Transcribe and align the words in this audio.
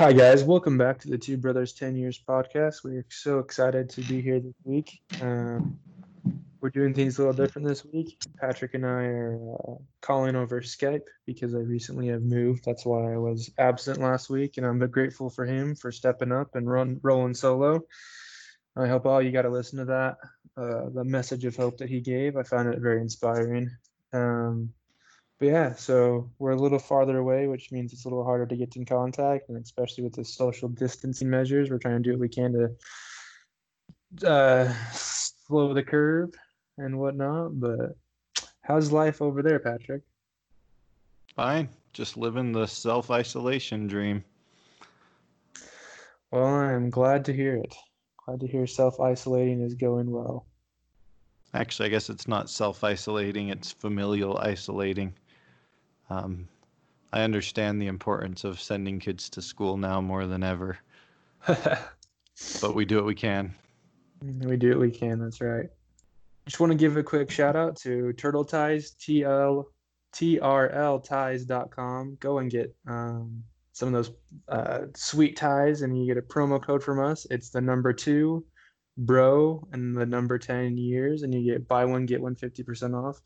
Hi, 0.00 0.14
guys. 0.14 0.42
Welcome 0.42 0.78
back 0.78 0.98
to 1.00 1.10
the 1.10 1.18
Two 1.18 1.36
Brothers 1.36 1.74
10 1.74 1.94
Years 1.94 2.18
podcast. 2.26 2.82
We're 2.82 3.04
so 3.10 3.38
excited 3.38 3.90
to 3.90 4.00
be 4.00 4.22
here 4.22 4.40
this 4.40 4.54
week. 4.64 5.02
Um, 5.20 5.78
we're 6.62 6.70
doing 6.70 6.94
things 6.94 7.18
a 7.18 7.20
little 7.20 7.34
different 7.34 7.68
this 7.68 7.84
week. 7.84 8.16
Patrick 8.40 8.72
and 8.72 8.86
I 8.86 9.02
are 9.02 9.38
uh, 9.52 9.74
calling 10.00 10.36
over 10.36 10.62
Skype 10.62 11.04
because 11.26 11.54
I 11.54 11.58
recently 11.58 12.08
have 12.08 12.22
moved. 12.22 12.64
That's 12.64 12.86
why 12.86 13.12
I 13.12 13.18
was 13.18 13.50
absent 13.58 14.00
last 14.00 14.30
week, 14.30 14.56
and 14.56 14.64
I'm 14.64 14.78
grateful 14.90 15.28
for 15.28 15.44
him 15.44 15.74
for 15.74 15.92
stepping 15.92 16.32
up 16.32 16.54
and 16.54 16.66
run 16.66 16.98
rolling 17.02 17.34
solo. 17.34 17.82
I 18.78 18.86
hope 18.86 19.04
all 19.04 19.20
you 19.20 19.32
got 19.32 19.42
to 19.42 19.50
listen 19.50 19.80
to 19.80 19.84
that. 19.84 20.16
Uh, 20.56 20.88
the 20.94 21.04
message 21.04 21.44
of 21.44 21.56
hope 21.56 21.76
that 21.76 21.90
he 21.90 22.00
gave, 22.00 22.38
I 22.38 22.42
found 22.42 22.72
it 22.72 22.80
very 22.80 23.02
inspiring. 23.02 23.70
Um, 24.14 24.72
but 25.40 25.48
yeah, 25.48 25.74
so 25.74 26.30
we're 26.38 26.50
a 26.50 26.56
little 26.56 26.78
farther 26.78 27.16
away, 27.16 27.46
which 27.46 27.72
means 27.72 27.94
it's 27.94 28.04
a 28.04 28.08
little 28.08 28.24
harder 28.24 28.44
to 28.44 28.56
get 28.56 28.76
in 28.76 28.84
contact, 28.84 29.48
and 29.48 29.56
especially 29.56 30.04
with 30.04 30.12
the 30.12 30.24
social 30.24 30.68
distancing 30.68 31.30
measures, 31.30 31.70
we're 31.70 31.78
trying 31.78 32.02
to 32.02 32.06
do 32.06 32.10
what 32.10 32.20
we 32.20 32.28
can 32.28 32.52
to 32.52 34.28
uh, 34.30 34.70
slow 34.92 35.72
the 35.72 35.82
curve 35.82 36.28
and 36.76 36.98
whatnot. 36.98 37.58
But 37.58 37.96
how's 38.60 38.92
life 38.92 39.22
over 39.22 39.42
there, 39.42 39.58
Patrick? 39.58 40.02
Fine, 41.34 41.70
just 41.94 42.18
living 42.18 42.52
the 42.52 42.66
self 42.66 43.10
isolation 43.10 43.86
dream. 43.86 44.22
Well, 46.30 46.44
I'm 46.44 46.90
glad 46.90 47.24
to 47.24 47.32
hear 47.32 47.56
it. 47.56 47.74
Glad 48.26 48.40
to 48.40 48.46
hear 48.46 48.66
self 48.66 49.00
isolating 49.00 49.62
is 49.62 49.74
going 49.74 50.10
well. 50.10 50.46
Actually, 51.54 51.86
I 51.86 51.90
guess 51.92 52.10
it's 52.10 52.28
not 52.28 52.50
self 52.50 52.84
isolating, 52.84 53.48
it's 53.48 53.72
familial 53.72 54.36
isolating. 54.36 55.14
Um, 56.10 56.48
I 57.12 57.22
understand 57.22 57.80
the 57.80 57.86
importance 57.86 58.44
of 58.44 58.60
sending 58.60 58.98
kids 58.98 59.30
to 59.30 59.42
school 59.42 59.76
now 59.76 60.00
more 60.00 60.26
than 60.26 60.42
ever. 60.42 60.78
but 61.46 62.74
we 62.74 62.84
do 62.84 62.96
what 62.96 63.06
we 63.06 63.14
can. 63.14 63.54
We 64.22 64.56
do 64.56 64.70
what 64.70 64.80
we 64.80 64.90
can. 64.90 65.18
That's 65.18 65.40
right. 65.40 65.66
Just 66.46 66.60
want 66.60 66.72
to 66.72 66.78
give 66.78 66.96
a 66.96 67.02
quick 67.02 67.30
shout 67.30 67.56
out 67.56 67.76
to 67.76 68.12
Turtle 68.14 68.44
Ties, 68.44 68.92
TL, 69.00 69.64
TRLties.com. 70.14 72.16
Go 72.20 72.38
and 72.38 72.50
get 72.50 72.74
um, 72.86 73.42
some 73.72 73.88
of 73.88 73.94
those 73.94 74.12
uh, 74.48 74.86
sweet 74.94 75.36
ties, 75.36 75.82
and 75.82 75.96
you 75.96 76.06
get 76.06 76.22
a 76.22 76.26
promo 76.26 76.62
code 76.62 76.82
from 76.82 77.00
us. 77.00 77.26
It's 77.30 77.50
the 77.50 77.60
number 77.60 77.92
two, 77.92 78.44
bro, 78.98 79.66
and 79.72 79.96
the 79.96 80.06
number 80.06 80.38
10 80.38 80.76
years, 80.76 81.22
and 81.22 81.32
you 81.32 81.52
get 81.52 81.68
buy 81.68 81.84
one, 81.84 82.06
get 82.06 82.20
one 82.20 82.34
50% 82.34 82.94
off. 82.94 83.20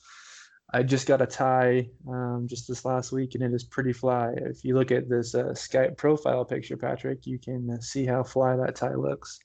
I 0.75 0.83
just 0.83 1.07
got 1.07 1.23
a 1.23 1.27
tie 1.27 1.89
um, 2.09 2.47
just 2.49 2.67
this 2.67 2.85
last 2.85 3.13
week, 3.13 3.37
and 3.37 3.45
it 3.45 3.55
is 3.55 3.63
pretty 3.63 3.93
fly. 3.93 4.33
If 4.37 4.65
you 4.65 4.75
look 4.75 4.91
at 4.91 5.09
this 5.09 5.33
uh, 5.37 5.55
Skype 5.55 5.97
profile 5.97 6.45
picture, 6.45 6.77
Patrick, 6.77 7.29
you 7.29 7.39
can 7.39 7.71
uh, 7.71 7.81
see 7.81 8.05
how 8.05 8.25
fly 8.25 8.57
that 8.57 8.75
tie 8.75 8.97
looks. 8.97 9.39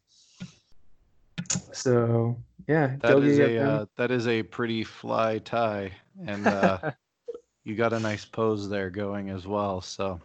So 1.71 2.36
yeah, 2.67 2.95
that 3.02 3.19
is 3.19 3.38
a 3.38 3.58
uh, 3.59 3.86
that 3.95 4.09
is 4.09 4.27
a 4.27 4.41
pretty 4.41 4.83
fly 4.83 5.38
tie, 5.38 5.91
and 6.25 6.47
uh, 6.47 6.94
you 7.64 7.75
got 7.75 7.93
a 7.93 7.99
nice 7.99 8.25
pose 8.25 8.67
there 8.67 8.89
going 8.89 9.30
as 9.30 9.45
well. 9.45 9.81
So 9.81 10.19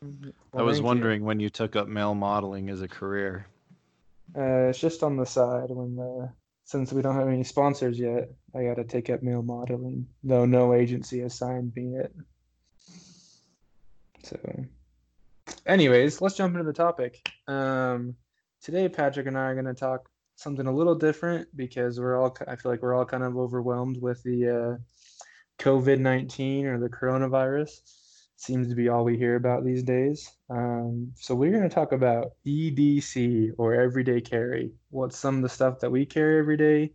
well, 0.00 0.32
I 0.56 0.62
was 0.62 0.80
wondering 0.80 1.20
you. 1.20 1.26
when 1.26 1.38
you 1.38 1.50
took 1.50 1.76
up 1.76 1.86
male 1.86 2.14
modeling 2.14 2.70
as 2.70 2.80
a 2.80 2.88
career. 2.88 3.46
Uh, 4.34 4.70
it's 4.70 4.78
just 4.78 5.02
on 5.02 5.18
the 5.18 5.26
side 5.26 5.68
when 5.68 5.96
the 5.96 6.30
since 6.66 6.92
we 6.92 7.00
don't 7.00 7.14
have 7.14 7.28
any 7.28 7.44
sponsors 7.44 7.98
yet, 7.98 8.28
I 8.54 8.64
got 8.64 8.74
to 8.74 8.84
take 8.84 9.08
up 9.08 9.22
male 9.22 9.42
modeling, 9.42 10.08
though 10.24 10.44
no 10.44 10.74
agency 10.74 11.20
has 11.20 11.38
signed 11.38 11.72
me 11.76 11.94
yet. 11.94 12.10
So, 14.24 14.36
anyways, 15.64 16.20
let's 16.20 16.36
jump 16.36 16.54
into 16.54 16.66
the 16.66 16.72
topic. 16.72 17.24
Um, 17.46 18.16
today, 18.60 18.88
Patrick 18.88 19.28
and 19.28 19.38
I 19.38 19.42
are 19.42 19.54
going 19.54 19.66
to 19.66 19.74
talk 19.74 20.08
something 20.34 20.66
a 20.66 20.74
little 20.74 20.96
different 20.96 21.48
because 21.56 22.00
we're 22.00 22.20
all, 22.20 22.36
I 22.48 22.56
feel 22.56 22.72
like 22.72 22.82
we're 22.82 22.94
all 22.94 23.06
kind 23.06 23.22
of 23.22 23.36
overwhelmed 23.36 24.02
with 24.02 24.20
the 24.24 24.48
uh, 24.48 25.62
COVID 25.62 26.00
19 26.00 26.66
or 26.66 26.80
the 26.80 26.88
coronavirus 26.88 27.78
seems 28.36 28.68
to 28.68 28.74
be 28.74 28.88
all 28.88 29.04
we 29.04 29.16
hear 29.16 29.36
about 29.36 29.64
these 29.64 29.82
days. 29.82 30.30
Um, 30.50 31.12
so 31.16 31.34
we're 31.34 31.50
going 31.50 31.68
to 31.68 31.74
talk 31.74 31.92
about 31.92 32.32
EDC 32.46 33.52
or 33.58 33.74
everyday 33.74 34.20
carry. 34.20 34.72
What's 34.90 35.18
some 35.18 35.36
of 35.36 35.42
the 35.42 35.48
stuff 35.48 35.80
that 35.80 35.90
we 35.90 36.06
carry 36.06 36.38
every 36.38 36.56
day? 36.56 36.92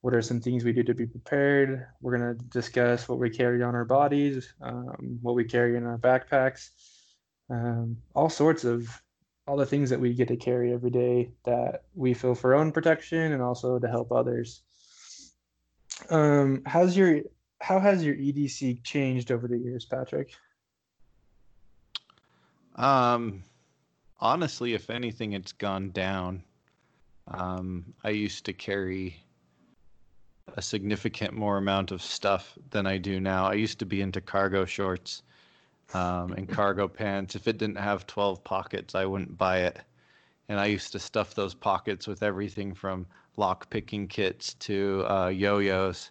What 0.00 0.14
are 0.14 0.22
some 0.22 0.40
things 0.40 0.64
we 0.64 0.72
do 0.72 0.84
to 0.84 0.94
be 0.94 1.06
prepared? 1.06 1.86
We're 2.00 2.16
going 2.16 2.38
to 2.38 2.44
discuss 2.46 3.08
what 3.08 3.18
we 3.18 3.28
carry 3.28 3.62
on 3.62 3.74
our 3.74 3.84
bodies, 3.84 4.54
um, 4.62 5.18
what 5.20 5.34
we 5.34 5.44
carry 5.44 5.76
in 5.76 5.84
our 5.84 5.98
backpacks, 5.98 6.70
um, 7.50 7.96
all 8.14 8.30
sorts 8.30 8.64
of 8.64 8.88
all 9.48 9.56
the 9.56 9.66
things 9.66 9.90
that 9.90 10.00
we 10.00 10.14
get 10.14 10.28
to 10.28 10.36
carry 10.36 10.72
every 10.72 10.90
day 10.90 11.30
that 11.44 11.84
we 11.94 12.14
feel 12.14 12.34
for 12.34 12.54
our 12.54 12.60
own 12.60 12.72
protection 12.72 13.32
and 13.32 13.42
also 13.42 13.78
to 13.78 13.88
help 13.88 14.12
others. 14.12 14.62
Um, 16.10 16.62
how's 16.66 16.96
your 16.96 17.20
how 17.60 17.80
has 17.80 18.04
your 18.04 18.14
EDC 18.14 18.84
changed 18.84 19.32
over 19.32 19.48
the 19.48 19.58
years, 19.58 19.86
Patrick? 19.86 20.34
Um, 22.76 23.42
honestly, 24.20 24.74
if 24.74 24.90
anything, 24.90 25.32
it's 25.32 25.52
gone 25.52 25.90
down. 25.90 26.42
Um, 27.28 27.94
I 28.04 28.10
used 28.10 28.44
to 28.44 28.52
carry 28.52 29.16
a 30.56 30.62
significant 30.62 31.32
more 31.32 31.56
amount 31.56 31.90
of 31.90 32.00
stuff 32.00 32.56
than 32.70 32.86
I 32.86 32.98
do 32.98 33.20
now. 33.20 33.46
I 33.46 33.54
used 33.54 33.78
to 33.80 33.86
be 33.86 34.00
into 34.00 34.20
cargo 34.20 34.64
shorts 34.64 35.22
um, 35.94 36.32
and 36.32 36.48
cargo 36.48 36.86
pants. 36.86 37.34
If 37.34 37.48
it 37.48 37.58
didn't 37.58 37.78
have 37.78 38.06
12 38.06 38.44
pockets, 38.44 38.94
I 38.94 39.04
wouldn't 39.06 39.36
buy 39.36 39.60
it. 39.60 39.80
And 40.48 40.60
I 40.60 40.66
used 40.66 40.92
to 40.92 40.98
stuff 40.98 41.34
those 41.34 41.54
pockets 41.54 42.06
with 42.06 42.22
everything 42.22 42.74
from 42.74 43.06
lock 43.36 43.68
picking 43.70 44.06
kits 44.06 44.54
to 44.54 45.04
uh, 45.08 45.28
yo 45.28 45.58
yos. 45.58 46.10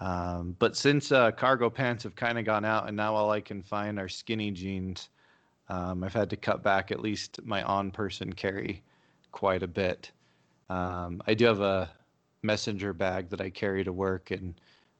Um, 0.00 0.54
but 0.58 0.76
since 0.76 1.10
uh, 1.10 1.32
cargo 1.32 1.70
pants 1.70 2.04
have 2.04 2.14
kind 2.14 2.38
of 2.38 2.44
gone 2.44 2.64
out 2.64 2.86
and 2.86 2.96
now 2.96 3.14
all 3.14 3.30
I 3.30 3.40
can 3.40 3.62
find 3.62 3.98
are 3.98 4.08
skinny 4.08 4.50
jeans, 4.50 5.08
um, 5.68 6.02
I've 6.02 6.14
had 6.14 6.30
to 6.30 6.36
cut 6.36 6.62
back 6.62 6.90
at 6.90 7.00
least 7.00 7.40
my 7.44 7.62
on 7.62 7.90
person 7.90 8.32
carry 8.32 8.82
quite 9.32 9.62
a 9.62 9.68
bit. 9.68 10.10
Um, 10.70 11.22
I 11.26 11.34
do 11.34 11.44
have 11.46 11.60
a 11.60 11.90
messenger 12.42 12.92
bag 12.92 13.30
that 13.30 13.40
I 13.40 13.50
carry 13.50 13.84
to 13.84 13.92
work, 13.92 14.30
and 14.30 14.54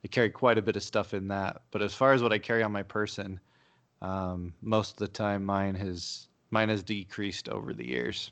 I 0.04 0.08
carry 0.08 0.30
quite 0.30 0.58
a 0.58 0.62
bit 0.62 0.76
of 0.76 0.82
stuff 0.82 1.14
in 1.14 1.28
that. 1.28 1.62
But 1.70 1.82
as 1.82 1.94
far 1.94 2.12
as 2.12 2.22
what 2.22 2.32
I 2.32 2.38
carry 2.38 2.62
on 2.62 2.72
my 2.72 2.82
person, 2.82 3.40
um, 4.02 4.54
most 4.62 4.92
of 4.92 4.98
the 4.98 5.08
time 5.08 5.44
mine 5.44 5.74
has 5.74 6.28
mine 6.50 6.68
has 6.68 6.82
decreased 6.82 7.48
over 7.48 7.72
the 7.72 7.86
years. 7.86 8.30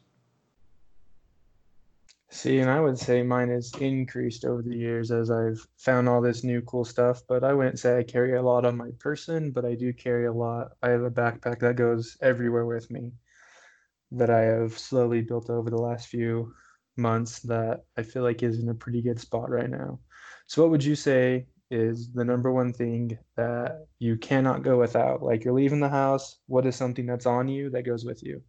See, 2.37 2.59
and 2.59 2.69
I 2.69 2.83
would 2.83 2.99
say 2.99 3.23
mine 3.23 3.49
has 3.49 3.73
increased 3.81 4.45
over 4.45 4.61
the 4.61 4.77
years 4.77 5.11
as 5.11 5.31
I've 5.31 5.67
found 5.79 6.07
all 6.07 6.21
this 6.21 6.45
new 6.45 6.61
cool 6.61 6.85
stuff. 6.85 7.23
But 7.27 7.43
I 7.43 7.55
wouldn't 7.55 7.79
say 7.79 7.97
I 7.97 8.03
carry 8.03 8.37
a 8.37 8.43
lot 8.43 8.67
on 8.67 8.77
my 8.77 8.91
person, 8.99 9.53
but 9.53 9.65
I 9.65 9.75
do 9.75 9.91
carry 9.95 10.27
a 10.27 10.33
lot. 10.33 10.73
I 10.83 10.91
have 10.91 11.01
a 11.03 11.11
backpack 11.11 11.61
that 11.61 11.77
goes 11.77 12.19
everywhere 12.21 12.67
with 12.67 12.91
me 12.91 13.13
that 14.11 14.29
I 14.29 14.41
have 14.43 14.79
slowly 14.79 15.23
built 15.23 15.49
over 15.49 15.71
the 15.71 15.79
last 15.79 16.09
few 16.09 16.53
months 16.99 17.41
that 17.41 17.87
I 17.97 18.03
feel 18.03 18.23
like 18.23 18.43
is 18.43 18.59
in 18.61 18.69
a 18.69 18.75
pretty 18.75 19.01
good 19.01 19.19
spot 19.19 19.49
right 19.49 19.71
now. 19.71 20.01
So, 20.47 20.61
what 20.61 20.71
would 20.73 20.85
you 20.85 20.95
say 20.95 21.47
is 21.71 22.13
the 22.13 22.25
number 22.25 22.53
one 22.53 22.75
thing 22.75 23.19
that 23.37 23.87
you 23.99 24.19
cannot 24.19 24.63
go 24.63 24.79
without? 24.79 25.23
Like 25.23 25.43
you're 25.43 25.55
leaving 25.55 25.81
the 25.81 25.89
house, 25.89 26.37
what 26.49 26.67
is 26.67 26.77
something 26.77 27.07
that's 27.07 27.25
on 27.25 27.49
you 27.49 27.71
that 27.71 27.87
goes 27.87 28.05
with 28.05 28.23
you? 28.23 28.43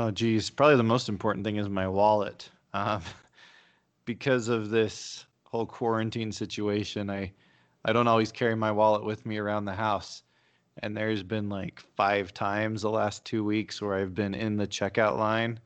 Oh, 0.00 0.12
geez. 0.12 0.48
Probably 0.48 0.76
the 0.76 0.84
most 0.84 1.08
important 1.08 1.44
thing 1.44 1.56
is 1.56 1.68
my 1.68 1.88
wallet. 1.88 2.48
Um, 2.72 3.02
because 4.04 4.46
of 4.46 4.70
this 4.70 5.26
whole 5.42 5.66
quarantine 5.66 6.30
situation, 6.30 7.10
I, 7.10 7.32
I 7.84 7.92
don't 7.92 8.06
always 8.06 8.30
carry 8.30 8.54
my 8.54 8.70
wallet 8.70 9.02
with 9.04 9.26
me 9.26 9.38
around 9.38 9.64
the 9.64 9.74
house. 9.74 10.22
And 10.84 10.96
there's 10.96 11.24
been 11.24 11.48
like 11.48 11.80
five 11.96 12.32
times 12.32 12.82
the 12.82 12.90
last 12.90 13.24
two 13.24 13.42
weeks 13.42 13.82
where 13.82 13.96
I've 13.96 14.14
been 14.14 14.36
in 14.36 14.56
the 14.56 14.68
checkout 14.68 15.18
line 15.18 15.58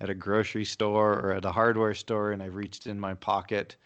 at 0.00 0.10
a 0.10 0.14
grocery 0.14 0.64
store 0.64 1.20
or 1.20 1.32
at 1.34 1.44
a 1.44 1.52
hardware 1.52 1.94
store 1.94 2.32
and 2.32 2.42
I've 2.42 2.56
reached 2.56 2.88
in 2.88 2.98
my 2.98 3.14
pocket 3.14 3.76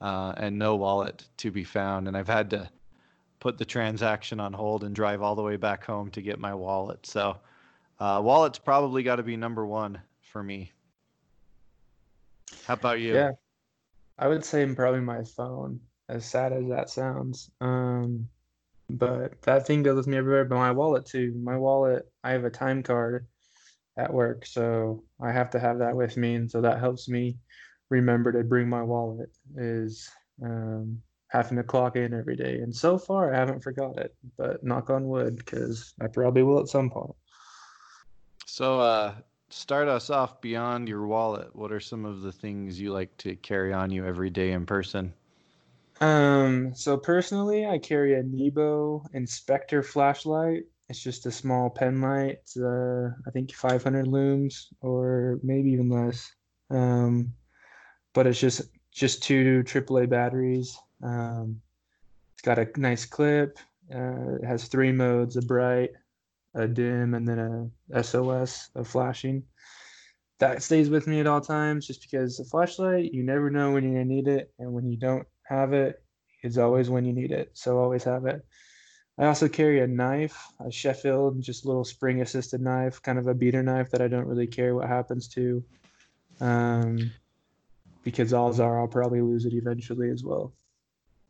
uh, 0.00 0.34
and 0.36 0.56
no 0.56 0.76
wallet 0.76 1.24
to 1.38 1.50
be 1.50 1.64
found. 1.64 2.06
And 2.06 2.16
I've 2.16 2.28
had 2.28 2.48
to 2.50 2.70
put 3.40 3.58
the 3.58 3.64
transaction 3.64 4.38
on 4.38 4.52
hold 4.52 4.84
and 4.84 4.94
drive 4.94 5.20
all 5.20 5.34
the 5.34 5.42
way 5.42 5.56
back 5.56 5.84
home 5.84 6.12
to 6.12 6.22
get 6.22 6.38
my 6.38 6.54
wallet. 6.54 7.04
So, 7.06 7.38
uh, 8.02 8.20
wallet's 8.20 8.58
probably 8.58 9.04
got 9.04 9.16
to 9.16 9.22
be 9.22 9.36
number 9.36 9.64
one 9.64 10.02
for 10.22 10.42
me. 10.42 10.72
How 12.66 12.74
about 12.74 12.98
you? 12.98 13.14
Yeah, 13.14 13.30
I 14.18 14.26
would 14.26 14.44
say 14.44 14.66
probably 14.74 15.00
my 15.00 15.22
phone. 15.22 15.78
As 16.08 16.24
sad 16.24 16.52
as 16.52 16.68
that 16.68 16.90
sounds, 16.90 17.48
um, 17.60 18.26
but 18.90 19.40
that 19.42 19.68
thing 19.68 19.84
goes 19.84 19.94
with 19.94 20.08
me 20.08 20.16
everywhere. 20.16 20.44
But 20.44 20.56
my 20.56 20.72
wallet 20.72 21.06
too. 21.06 21.32
My 21.42 21.56
wallet. 21.56 22.02
I 22.24 22.32
have 22.32 22.44
a 22.44 22.50
time 22.50 22.82
card 22.82 23.28
at 23.96 24.12
work, 24.12 24.46
so 24.46 25.04
I 25.22 25.30
have 25.30 25.50
to 25.50 25.60
have 25.60 25.78
that 25.78 25.94
with 25.94 26.16
me, 26.16 26.34
and 26.34 26.50
so 26.50 26.60
that 26.60 26.80
helps 26.80 27.08
me 27.08 27.38
remember 27.88 28.32
to 28.32 28.42
bring 28.42 28.68
my 28.68 28.82
wallet. 28.82 29.30
Is 29.56 30.10
um, 30.44 31.00
having 31.28 31.56
to 31.56 31.62
clock 31.62 31.94
in 31.94 32.12
every 32.12 32.34
day, 32.34 32.58
and 32.58 32.74
so 32.74 32.98
far 32.98 33.32
I 33.32 33.38
haven't 33.38 33.62
forgot 33.62 33.96
it. 33.96 34.12
But 34.36 34.64
knock 34.64 34.90
on 34.90 35.06
wood, 35.06 35.36
because 35.36 35.94
I 36.00 36.08
probably 36.08 36.42
will 36.42 36.58
at 36.58 36.68
some 36.68 36.90
point. 36.90 37.14
So, 38.52 38.80
uh, 38.80 39.14
start 39.48 39.88
us 39.88 40.10
off 40.10 40.42
beyond 40.42 40.86
your 40.86 41.06
wallet. 41.06 41.56
What 41.56 41.72
are 41.72 41.80
some 41.80 42.04
of 42.04 42.20
the 42.20 42.32
things 42.32 42.78
you 42.78 42.92
like 42.92 43.16
to 43.16 43.34
carry 43.34 43.72
on 43.72 43.90
you 43.90 44.04
every 44.04 44.28
day 44.28 44.52
in 44.52 44.66
person? 44.66 45.14
Um, 46.02 46.74
so 46.74 46.98
personally, 46.98 47.64
I 47.66 47.78
carry 47.78 48.12
a 48.12 48.22
Nebo 48.22 49.06
Inspector 49.14 49.82
flashlight. 49.84 50.64
It's 50.90 51.02
just 51.02 51.24
a 51.24 51.30
small 51.30 51.70
pen 51.70 52.02
light. 52.02 52.40
Uh, 52.54 53.14
I 53.26 53.30
think 53.32 53.54
500 53.54 54.06
lums 54.06 54.68
or 54.82 55.40
maybe 55.42 55.70
even 55.70 55.88
less. 55.88 56.30
Um, 56.68 57.32
but 58.12 58.26
it's 58.26 58.38
just 58.38 58.60
just 58.90 59.22
two 59.22 59.62
AAA 59.64 60.10
batteries. 60.10 60.78
Um, 61.02 61.62
it's 62.34 62.42
got 62.42 62.58
a 62.58 62.68
nice 62.76 63.06
clip. 63.06 63.58
Uh, 63.90 64.34
it 64.42 64.44
has 64.44 64.68
three 64.68 64.92
modes: 64.92 65.38
a 65.38 65.40
bright, 65.40 65.92
a 66.54 66.68
dim, 66.68 67.14
and 67.14 67.26
then 67.26 67.70
a 67.92 68.02
SOS 68.02 68.70
of 68.74 68.88
flashing. 68.88 69.42
That 70.38 70.62
stays 70.62 70.90
with 70.90 71.06
me 71.06 71.20
at 71.20 71.26
all 71.26 71.40
times, 71.40 71.86
just 71.86 72.02
because 72.02 72.36
the 72.36 72.44
flashlight, 72.44 73.12
you 73.12 73.22
never 73.22 73.50
know 73.50 73.72
when 73.72 73.84
you're 73.84 73.92
gonna 73.92 74.04
need 74.04 74.28
it, 74.28 74.52
and 74.58 74.72
when 74.72 74.90
you 74.90 74.96
don't 74.96 75.26
have 75.44 75.72
it, 75.72 76.02
it's 76.42 76.58
always 76.58 76.90
when 76.90 77.04
you 77.04 77.12
need 77.12 77.30
it. 77.30 77.50
So 77.54 77.78
always 77.78 78.04
have 78.04 78.26
it. 78.26 78.44
I 79.18 79.26
also 79.26 79.48
carry 79.48 79.80
a 79.80 79.86
knife, 79.86 80.36
a 80.64 80.70
Sheffield, 80.70 81.42
just 81.42 81.64
a 81.64 81.68
little 81.68 81.84
spring 81.84 82.22
assisted 82.22 82.60
knife, 82.60 83.00
kind 83.02 83.18
of 83.18 83.26
a 83.26 83.34
beater 83.34 83.62
knife 83.62 83.90
that 83.90 84.00
I 84.00 84.08
don't 84.08 84.26
really 84.26 84.46
care 84.46 84.74
what 84.74 84.88
happens 84.88 85.28
to. 85.28 85.62
Um, 86.40 87.12
because 88.02 88.32
odds 88.32 88.58
are 88.58 88.80
I'll 88.80 88.88
probably 88.88 89.20
lose 89.20 89.44
it 89.44 89.52
eventually 89.52 90.10
as 90.10 90.24
well. 90.24 90.52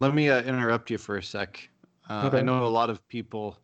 Let 0.01 0.15
me 0.15 0.31
uh, 0.31 0.43
interrupt 0.43 0.91
you 0.91 0.99
for 0.99 1.17
a 1.17 1.23
sec. 1.23 1.69
Uh, 2.09 2.27
okay. 2.27 2.39
I 2.39 2.43
know 2.43 2.65
a 2.65 2.67
lot 2.67 2.89
of 2.89 3.07
people 3.09 3.59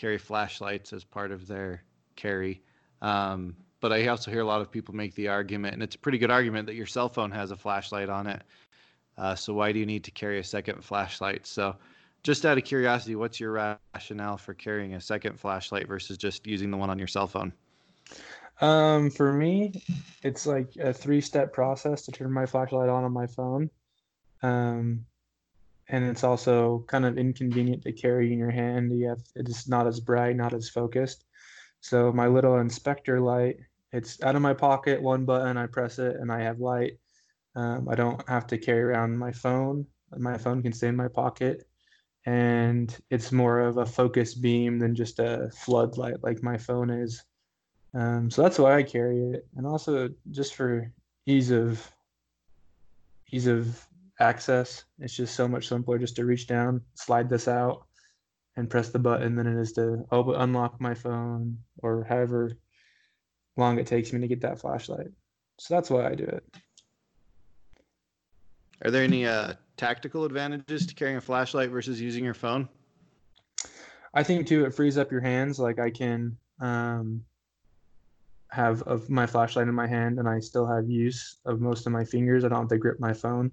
carry 0.00 0.18
flashlights 0.18 0.92
as 0.92 1.04
part 1.04 1.30
of 1.30 1.46
their 1.46 1.82
carry. 2.16 2.62
Um, 3.02 3.56
but 3.80 3.92
I 3.92 4.06
also 4.08 4.30
hear 4.30 4.40
a 4.40 4.46
lot 4.46 4.60
of 4.60 4.70
people 4.70 4.94
make 4.94 5.14
the 5.14 5.28
argument, 5.28 5.74
and 5.74 5.82
it's 5.82 5.94
a 5.94 5.98
pretty 5.98 6.18
good 6.18 6.30
argument, 6.30 6.66
that 6.66 6.74
your 6.74 6.86
cell 6.86 7.08
phone 7.08 7.30
has 7.30 7.50
a 7.50 7.56
flashlight 7.56 8.08
on 8.08 8.26
it. 8.26 8.42
Uh, 9.18 9.34
so 9.34 9.52
why 9.52 9.72
do 9.72 9.78
you 9.78 9.86
need 9.86 10.04
to 10.04 10.10
carry 10.10 10.38
a 10.38 10.44
second 10.44 10.82
flashlight? 10.82 11.46
So, 11.46 11.76
just 12.22 12.44
out 12.44 12.58
of 12.58 12.64
curiosity, 12.64 13.16
what's 13.16 13.40
your 13.40 13.78
rationale 13.94 14.36
for 14.36 14.52
carrying 14.52 14.94
a 14.94 15.00
second 15.00 15.40
flashlight 15.40 15.88
versus 15.88 16.18
just 16.18 16.46
using 16.46 16.70
the 16.70 16.76
one 16.76 16.90
on 16.90 16.98
your 16.98 17.08
cell 17.08 17.26
phone? 17.26 17.52
Um, 18.60 19.10
for 19.10 19.32
me, 19.32 19.82
it's 20.22 20.46
like 20.46 20.76
a 20.76 20.92
three-step 20.92 21.52
process 21.52 22.02
to 22.02 22.12
turn 22.12 22.30
my 22.30 22.44
flashlight 22.44 22.90
on 22.90 23.04
on 23.04 23.12
my 23.12 23.26
phone. 23.26 23.70
Um, 24.42 25.06
and 25.90 26.04
it's 26.04 26.22
also 26.24 26.84
kind 26.86 27.04
of 27.04 27.18
inconvenient 27.18 27.82
to 27.82 27.92
carry 27.92 28.32
in 28.32 28.38
your 28.38 28.50
hand. 28.50 28.92
You 28.92 29.08
have 29.08 29.22
it's 29.34 29.68
not 29.68 29.86
as 29.86 30.00
bright, 30.00 30.36
not 30.36 30.54
as 30.54 30.68
focused. 30.68 31.24
So 31.80 32.12
my 32.12 32.28
little 32.28 32.58
inspector 32.58 33.20
light, 33.20 33.56
it's 33.92 34.22
out 34.22 34.36
of 34.36 34.42
my 34.42 34.54
pocket, 34.54 35.02
one 35.02 35.24
button, 35.24 35.56
I 35.56 35.66
press 35.66 35.98
it, 35.98 36.16
and 36.16 36.30
I 36.30 36.42
have 36.42 36.60
light. 36.60 36.98
Um, 37.56 37.88
I 37.88 37.96
don't 37.96 38.26
have 38.28 38.46
to 38.48 38.58
carry 38.58 38.82
around 38.82 39.18
my 39.18 39.32
phone. 39.32 39.84
My 40.16 40.38
phone 40.38 40.62
can 40.62 40.72
stay 40.72 40.88
in 40.88 40.96
my 40.96 41.08
pocket, 41.08 41.66
and 42.24 42.96
it's 43.10 43.32
more 43.32 43.60
of 43.60 43.78
a 43.78 43.86
focus 43.86 44.34
beam 44.34 44.78
than 44.78 44.94
just 44.94 45.18
a 45.18 45.50
floodlight 45.52 46.22
like 46.22 46.42
my 46.42 46.56
phone 46.56 46.90
is. 46.90 47.24
Um, 47.94 48.30
so 48.30 48.42
that's 48.42 48.58
why 48.58 48.76
I 48.76 48.84
carry 48.84 49.18
it, 49.30 49.46
and 49.56 49.66
also 49.66 50.10
just 50.30 50.54
for 50.54 50.92
ease 51.26 51.50
of 51.50 51.90
ease 53.32 53.48
of 53.48 53.84
access. 54.20 54.84
It's 54.98 55.16
just 55.16 55.34
so 55.34 55.48
much 55.48 55.68
simpler 55.68 55.98
just 55.98 56.16
to 56.16 56.24
reach 56.24 56.46
down, 56.46 56.82
slide 56.94 57.28
this 57.28 57.48
out, 57.48 57.86
and 58.56 58.68
press 58.68 58.90
the 58.90 58.98
button 58.98 59.36
than 59.36 59.46
it 59.46 59.60
is 59.60 59.72
to 59.72 60.04
open, 60.12 60.34
unlock 60.34 60.80
my 60.80 60.94
phone 60.94 61.58
or 61.82 62.04
however 62.04 62.52
long 63.56 63.78
it 63.78 63.86
takes 63.86 64.12
me 64.12 64.20
to 64.20 64.28
get 64.28 64.40
that 64.42 64.60
flashlight. 64.60 65.08
So 65.58 65.74
that's 65.74 65.90
why 65.90 66.06
I 66.06 66.14
do 66.14 66.24
it. 66.24 66.44
Are 68.82 68.90
there 68.90 69.02
any 69.02 69.26
uh, 69.26 69.54
tactical 69.76 70.24
advantages 70.24 70.86
to 70.86 70.94
carrying 70.94 71.18
a 71.18 71.20
flashlight 71.20 71.70
versus 71.70 72.00
using 72.00 72.24
your 72.24 72.34
phone? 72.34 72.68
I 74.14 74.22
think 74.22 74.46
too, 74.46 74.64
it 74.64 74.74
frees 74.74 74.98
up 74.98 75.12
your 75.12 75.20
hands. 75.20 75.58
Like 75.58 75.78
I 75.78 75.90
can 75.90 76.36
um, 76.60 77.22
have 78.50 78.82
of 78.82 79.08
my 79.10 79.26
flashlight 79.26 79.68
in 79.68 79.74
my 79.74 79.86
hand, 79.86 80.18
and 80.18 80.28
I 80.28 80.40
still 80.40 80.66
have 80.66 80.88
use 80.88 81.38
of 81.44 81.60
most 81.60 81.86
of 81.86 81.92
my 81.92 82.04
fingers. 82.04 82.44
I 82.44 82.48
don't 82.48 82.60
have 82.60 82.68
to 82.68 82.78
grip 82.78 82.98
my 82.98 83.12
phone. 83.12 83.50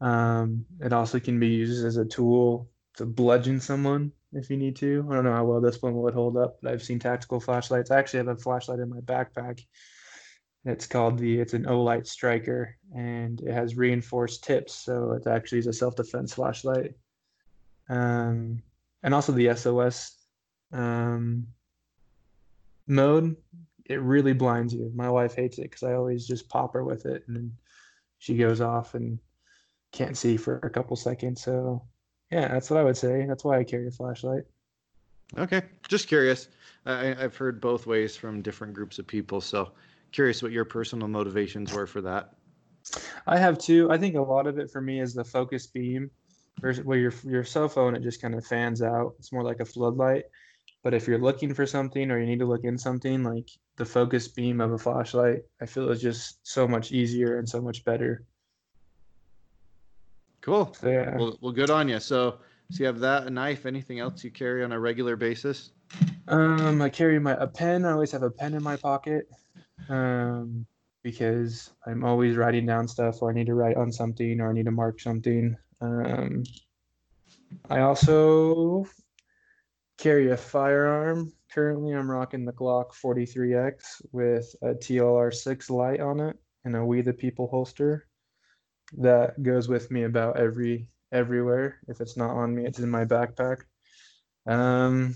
Um, 0.00 0.64
it 0.80 0.92
also 0.92 1.18
can 1.18 1.40
be 1.40 1.48
used 1.48 1.84
as 1.84 1.96
a 1.96 2.04
tool 2.04 2.68
to 2.96 3.06
bludgeon 3.06 3.60
someone 3.60 4.12
if 4.32 4.50
you 4.50 4.56
need 4.56 4.76
to. 4.76 5.06
I 5.10 5.14
don't 5.14 5.24
know 5.24 5.32
how 5.32 5.44
well 5.44 5.60
this 5.60 5.82
one 5.82 5.94
would 5.94 6.14
hold 6.14 6.36
up, 6.36 6.58
but 6.62 6.72
I've 6.72 6.82
seen 6.82 6.98
tactical 6.98 7.40
flashlights. 7.40 7.90
I 7.90 7.98
actually 7.98 8.18
have 8.18 8.28
a 8.28 8.36
flashlight 8.36 8.80
in 8.80 8.90
my 8.90 9.00
backpack. 9.00 9.60
It's 10.64 10.86
called 10.86 11.18
the 11.18 11.40
it's 11.40 11.54
an 11.54 11.64
Olight 11.64 12.06
Striker 12.06 12.76
and 12.94 13.40
it 13.40 13.52
has 13.52 13.76
reinforced 13.76 14.44
tips, 14.44 14.74
so 14.74 15.12
it 15.12 15.26
actually 15.26 15.58
is 15.58 15.66
a 15.66 15.72
self-defense 15.72 16.34
flashlight. 16.34 16.94
Um, 17.88 18.62
and 19.02 19.14
also 19.14 19.32
the 19.32 19.54
SOS 19.54 20.16
um, 20.72 21.46
mode, 22.86 23.36
it 23.86 24.00
really 24.02 24.32
blinds 24.34 24.74
you. 24.74 24.90
My 24.94 25.08
wife 25.08 25.34
hates 25.34 25.58
it 25.58 25.62
because 25.62 25.84
I 25.84 25.94
always 25.94 26.26
just 26.26 26.48
pop 26.48 26.74
her 26.74 26.84
with 26.84 27.06
it 27.06 27.24
and 27.28 27.52
she 28.18 28.36
goes 28.36 28.60
off 28.60 28.94
and 28.94 29.18
can't 29.92 30.16
see 30.16 30.36
for 30.36 30.58
a 30.58 30.70
couple 30.70 30.96
seconds. 30.96 31.42
So 31.42 31.82
yeah, 32.30 32.48
that's 32.48 32.70
what 32.70 32.78
I 32.78 32.84
would 32.84 32.96
say. 32.96 33.26
That's 33.26 33.44
why 33.44 33.58
I 33.58 33.64
carry 33.64 33.88
a 33.88 33.90
flashlight. 33.90 34.44
Okay, 35.36 35.62
just 35.88 36.08
curious. 36.08 36.48
I, 36.86 37.14
I've 37.18 37.36
heard 37.36 37.60
both 37.60 37.86
ways 37.86 38.16
from 38.16 38.42
different 38.42 38.74
groups 38.74 38.98
of 38.98 39.06
people, 39.06 39.40
so 39.40 39.72
curious 40.12 40.42
what 40.42 40.52
your 40.52 40.64
personal 40.64 41.08
motivations 41.08 41.72
were 41.72 41.86
for 41.86 42.00
that. 42.02 42.34
I 43.26 43.36
have 43.36 43.58
two. 43.58 43.90
I 43.90 43.98
think 43.98 44.14
a 44.14 44.22
lot 44.22 44.46
of 44.46 44.58
it 44.58 44.70
for 44.70 44.80
me 44.80 45.00
is 45.00 45.14
the 45.14 45.24
focus 45.24 45.66
beam. 45.66 46.10
Where 46.60 46.98
your 46.98 47.12
your 47.24 47.44
cell 47.44 47.68
phone, 47.68 47.94
it 47.94 48.02
just 48.02 48.20
kind 48.20 48.34
of 48.34 48.44
fans 48.44 48.82
out. 48.82 49.14
It's 49.18 49.32
more 49.32 49.44
like 49.44 49.60
a 49.60 49.64
floodlight. 49.64 50.24
But 50.82 50.94
if 50.94 51.06
you're 51.06 51.18
looking 51.18 51.54
for 51.54 51.66
something 51.66 52.10
or 52.10 52.18
you 52.18 52.26
need 52.26 52.38
to 52.38 52.46
look 52.46 52.64
in 52.64 52.78
something, 52.78 53.22
like 53.22 53.48
the 53.76 53.84
focus 53.84 54.28
beam 54.28 54.60
of 54.60 54.72
a 54.72 54.78
flashlight, 54.78 55.42
I 55.60 55.66
feel 55.66 55.90
is 55.90 56.00
just 56.00 56.38
so 56.42 56.66
much 56.66 56.90
easier 56.90 57.38
and 57.38 57.48
so 57.48 57.60
much 57.60 57.84
better. 57.84 58.24
Cool. 60.48 60.74
Yeah. 60.82 61.14
Well, 61.14 61.36
well, 61.42 61.52
good 61.52 61.68
on 61.68 61.90
you. 61.90 62.00
So, 62.00 62.38
so 62.70 62.80
you 62.80 62.86
have 62.86 63.00
that, 63.00 63.26
a 63.26 63.30
knife, 63.30 63.66
anything 63.66 64.00
else 64.00 64.24
you 64.24 64.30
carry 64.30 64.64
on 64.64 64.72
a 64.72 64.80
regular 64.80 65.14
basis? 65.14 65.72
Um, 66.26 66.80
I 66.80 66.88
carry 66.88 67.18
my 67.18 67.32
a 67.34 67.46
pen. 67.46 67.84
I 67.84 67.92
always 67.92 68.12
have 68.12 68.22
a 68.22 68.30
pen 68.30 68.54
in 68.54 68.62
my 68.62 68.76
pocket, 68.76 69.28
um, 69.90 70.64
because 71.02 71.70
I'm 71.86 72.02
always 72.02 72.36
writing 72.36 72.64
down 72.64 72.88
stuff, 72.88 73.20
or 73.20 73.30
I 73.30 73.34
need 73.34 73.46
to 73.48 73.54
write 73.54 73.76
on 73.76 73.92
something, 73.92 74.40
or 74.40 74.48
I 74.48 74.54
need 74.54 74.64
to 74.64 74.70
mark 74.70 75.00
something. 75.00 75.54
Um, 75.82 76.44
I 77.68 77.80
also 77.80 78.86
carry 79.98 80.30
a 80.30 80.36
firearm. 80.36 81.30
Currently, 81.52 81.92
I'm 81.92 82.10
rocking 82.10 82.46
the 82.46 82.54
Glock 82.54 82.94
43X 82.94 84.00
with 84.12 84.54
a 84.62 84.68
TLR6 84.68 85.68
light 85.68 86.00
on 86.00 86.20
it 86.20 86.38
and 86.64 86.74
a 86.74 86.82
We 86.82 87.02
the 87.02 87.12
People 87.12 87.48
holster 87.48 88.07
that 88.96 89.42
goes 89.42 89.68
with 89.68 89.90
me 89.90 90.04
about 90.04 90.38
every 90.38 90.88
everywhere. 91.12 91.78
If 91.88 92.00
it's 92.00 92.16
not 92.16 92.30
on 92.30 92.54
me, 92.54 92.66
it's 92.66 92.78
in 92.78 92.90
my 92.90 93.04
backpack. 93.04 93.62
Um, 94.46 95.14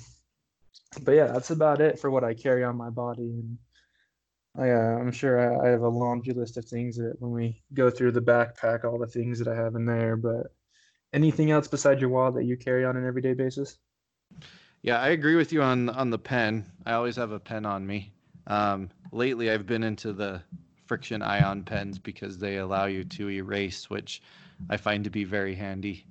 but 1.02 1.12
yeah, 1.12 1.26
that's 1.28 1.50
about 1.50 1.80
it 1.80 1.98
for 1.98 2.10
what 2.10 2.24
I 2.24 2.34
carry 2.34 2.64
on 2.64 2.76
my 2.76 2.90
body. 2.90 3.30
And 3.30 3.58
I, 4.56 4.70
uh, 4.70 4.98
I'm 4.98 5.12
sure 5.12 5.38
I, 5.38 5.68
I 5.68 5.70
have 5.70 5.82
a 5.82 5.88
laundry 5.88 6.34
list 6.34 6.56
of 6.58 6.66
things 6.66 6.96
that 6.96 7.14
when 7.18 7.32
we 7.32 7.62
go 7.72 7.90
through 7.90 8.12
the 8.12 8.20
backpack, 8.20 8.84
all 8.84 8.98
the 8.98 9.06
things 9.06 9.38
that 9.38 9.48
I 9.48 9.54
have 9.54 9.74
in 9.74 9.86
there. 9.86 10.16
But 10.16 10.48
anything 11.12 11.50
else 11.50 11.68
besides 11.68 12.00
your 12.00 12.10
wallet 12.10 12.34
that 12.34 12.44
you 12.44 12.56
carry 12.56 12.84
on 12.84 12.96
an 12.96 13.06
everyday 13.06 13.34
basis? 13.34 13.78
Yeah, 14.82 15.00
I 15.00 15.08
agree 15.10 15.36
with 15.36 15.52
you 15.52 15.62
on 15.62 15.88
on 15.88 16.10
the 16.10 16.18
pen. 16.18 16.66
I 16.84 16.92
always 16.94 17.16
have 17.16 17.30
a 17.30 17.38
pen 17.38 17.64
on 17.64 17.86
me. 17.86 18.12
Um, 18.46 18.90
lately, 19.12 19.50
I've 19.50 19.66
been 19.66 19.84
into 19.84 20.12
the 20.12 20.42
friction 20.92 21.22
ion 21.22 21.62
pens 21.62 21.98
because 21.98 22.36
they 22.36 22.58
allow 22.58 22.84
you 22.84 23.02
to 23.02 23.30
erase, 23.30 23.88
which 23.88 24.20
I 24.68 24.76
find 24.76 25.02
to 25.04 25.08
be 25.08 25.24
very 25.24 25.54
handy 25.54 26.04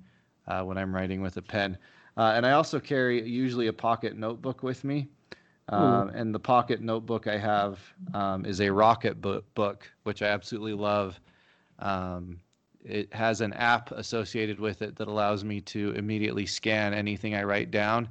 uh, 0.48 0.64
when 0.64 0.76
I'm 0.76 0.92
writing 0.92 1.22
with 1.22 1.36
a 1.36 1.42
pen. 1.42 1.78
Uh, 2.16 2.32
and 2.34 2.44
I 2.44 2.50
also 2.50 2.80
carry 2.80 3.22
usually 3.22 3.68
a 3.68 3.72
pocket 3.72 4.16
notebook 4.16 4.64
with 4.64 4.82
me. 4.82 5.06
Um, 5.68 6.08
and 6.08 6.34
the 6.34 6.40
pocket 6.40 6.80
notebook 6.80 7.28
I 7.28 7.38
have 7.38 7.78
um, 8.12 8.44
is 8.44 8.58
a 8.58 8.66
Rocketbook, 8.66 9.82
which 10.02 10.20
I 10.20 10.26
absolutely 10.26 10.72
love. 10.72 11.20
Um, 11.78 12.40
it 12.84 13.14
has 13.14 13.40
an 13.40 13.52
app 13.52 13.92
associated 13.92 14.58
with 14.58 14.82
it 14.82 14.96
that 14.96 15.06
allows 15.06 15.44
me 15.44 15.60
to 15.60 15.92
immediately 15.92 16.44
scan 16.44 16.92
anything 16.92 17.36
I 17.36 17.44
write 17.44 17.70
down 17.70 18.08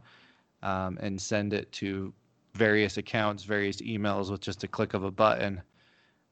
um, 0.64 0.98
and 1.02 1.22
send 1.22 1.52
it 1.52 1.70
to 1.74 2.14
various 2.54 2.96
accounts, 2.96 3.44
various 3.44 3.82
emails 3.82 4.32
with 4.32 4.40
just 4.40 4.64
a 4.64 4.70
click 4.70 4.94
of 4.94 5.04
a 5.04 5.12
button. 5.12 5.62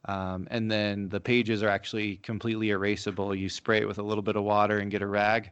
Um, 0.06 0.48
and 0.50 0.72
then 0.72 1.10
the 1.10 1.20
pages 1.20 1.62
are 1.62 1.70
actually 1.70 2.18
completely 2.18 2.68
erasable. 2.68 3.38
You 3.38 3.50
spray 3.50 3.80
it 3.80 3.88
with 3.88 4.00
a 4.00 4.04
little 4.04 4.22
bit 4.22 4.36
of 4.36 4.44
water 4.44 4.80
and 4.80 4.90
get 4.90 5.02
a 5.02 5.08
rag 5.08 5.52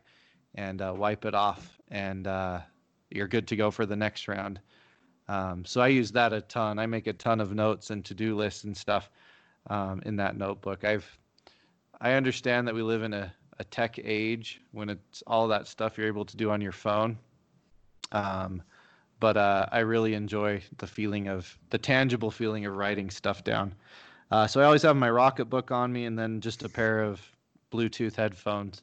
and 0.55 0.81
uh, 0.81 0.93
wipe 0.95 1.25
it 1.25 1.35
off, 1.35 1.77
and 1.89 2.25
uh, 2.27 2.61
you're 3.09 3.27
good 3.27 3.47
to 3.47 3.55
go 3.55 3.71
for 3.71 3.85
the 3.85 3.95
next 3.95 4.27
round. 4.27 4.59
Um, 5.27 5.65
so 5.65 5.81
I 5.81 5.89
use 5.89 6.11
that 6.13 6.33
a 6.33 6.41
ton. 6.41 6.79
I 6.79 6.85
make 6.85 7.07
a 7.07 7.13
ton 7.13 7.41
of 7.41 7.53
notes 7.53 7.89
and 7.89 8.03
to-do 8.05 8.35
lists 8.35 8.63
and 8.63 8.75
stuff 8.75 9.09
um, 9.69 10.01
in 10.05 10.15
that 10.15 10.37
notebook. 10.37 10.83
I've 10.85 11.19
I 11.99 12.13
understand 12.13 12.67
that 12.67 12.75
we 12.75 12.83
live 12.83 13.03
in 13.03 13.13
a, 13.13 13.33
a 13.59 13.63
tech 13.63 13.99
age 14.03 14.61
when 14.71 14.89
it's 14.89 15.23
all 15.25 15.47
that 15.47 15.67
stuff 15.67 15.97
you're 15.97 16.07
able 16.07 16.25
to 16.25 16.37
do 16.37 16.51
on 16.51 16.61
your 16.61 16.71
phone. 16.71 17.17
Um, 18.11 18.61
but 19.19 19.35
uh, 19.35 19.67
I 19.71 19.79
really 19.79 20.13
enjoy 20.13 20.61
the 20.77 20.85
feeling 20.85 21.27
of 21.27 21.57
the 21.71 21.79
tangible 21.79 22.29
feeling 22.29 22.65
of 22.67 22.75
writing 22.75 23.09
stuff 23.09 23.43
down. 23.43 23.73
Uh, 24.29 24.46
so 24.46 24.60
I 24.60 24.65
always 24.65 24.81
have 24.81 24.96
my 24.96 25.10
Rocketbook 25.10 25.72
on 25.72 25.91
me, 25.91 26.05
and 26.05 26.17
then 26.17 26.41
just 26.41 26.63
a 26.63 26.69
pair 26.69 27.01
of 27.01 27.22
Bluetooth 27.72 28.15
headphones. 28.15 28.81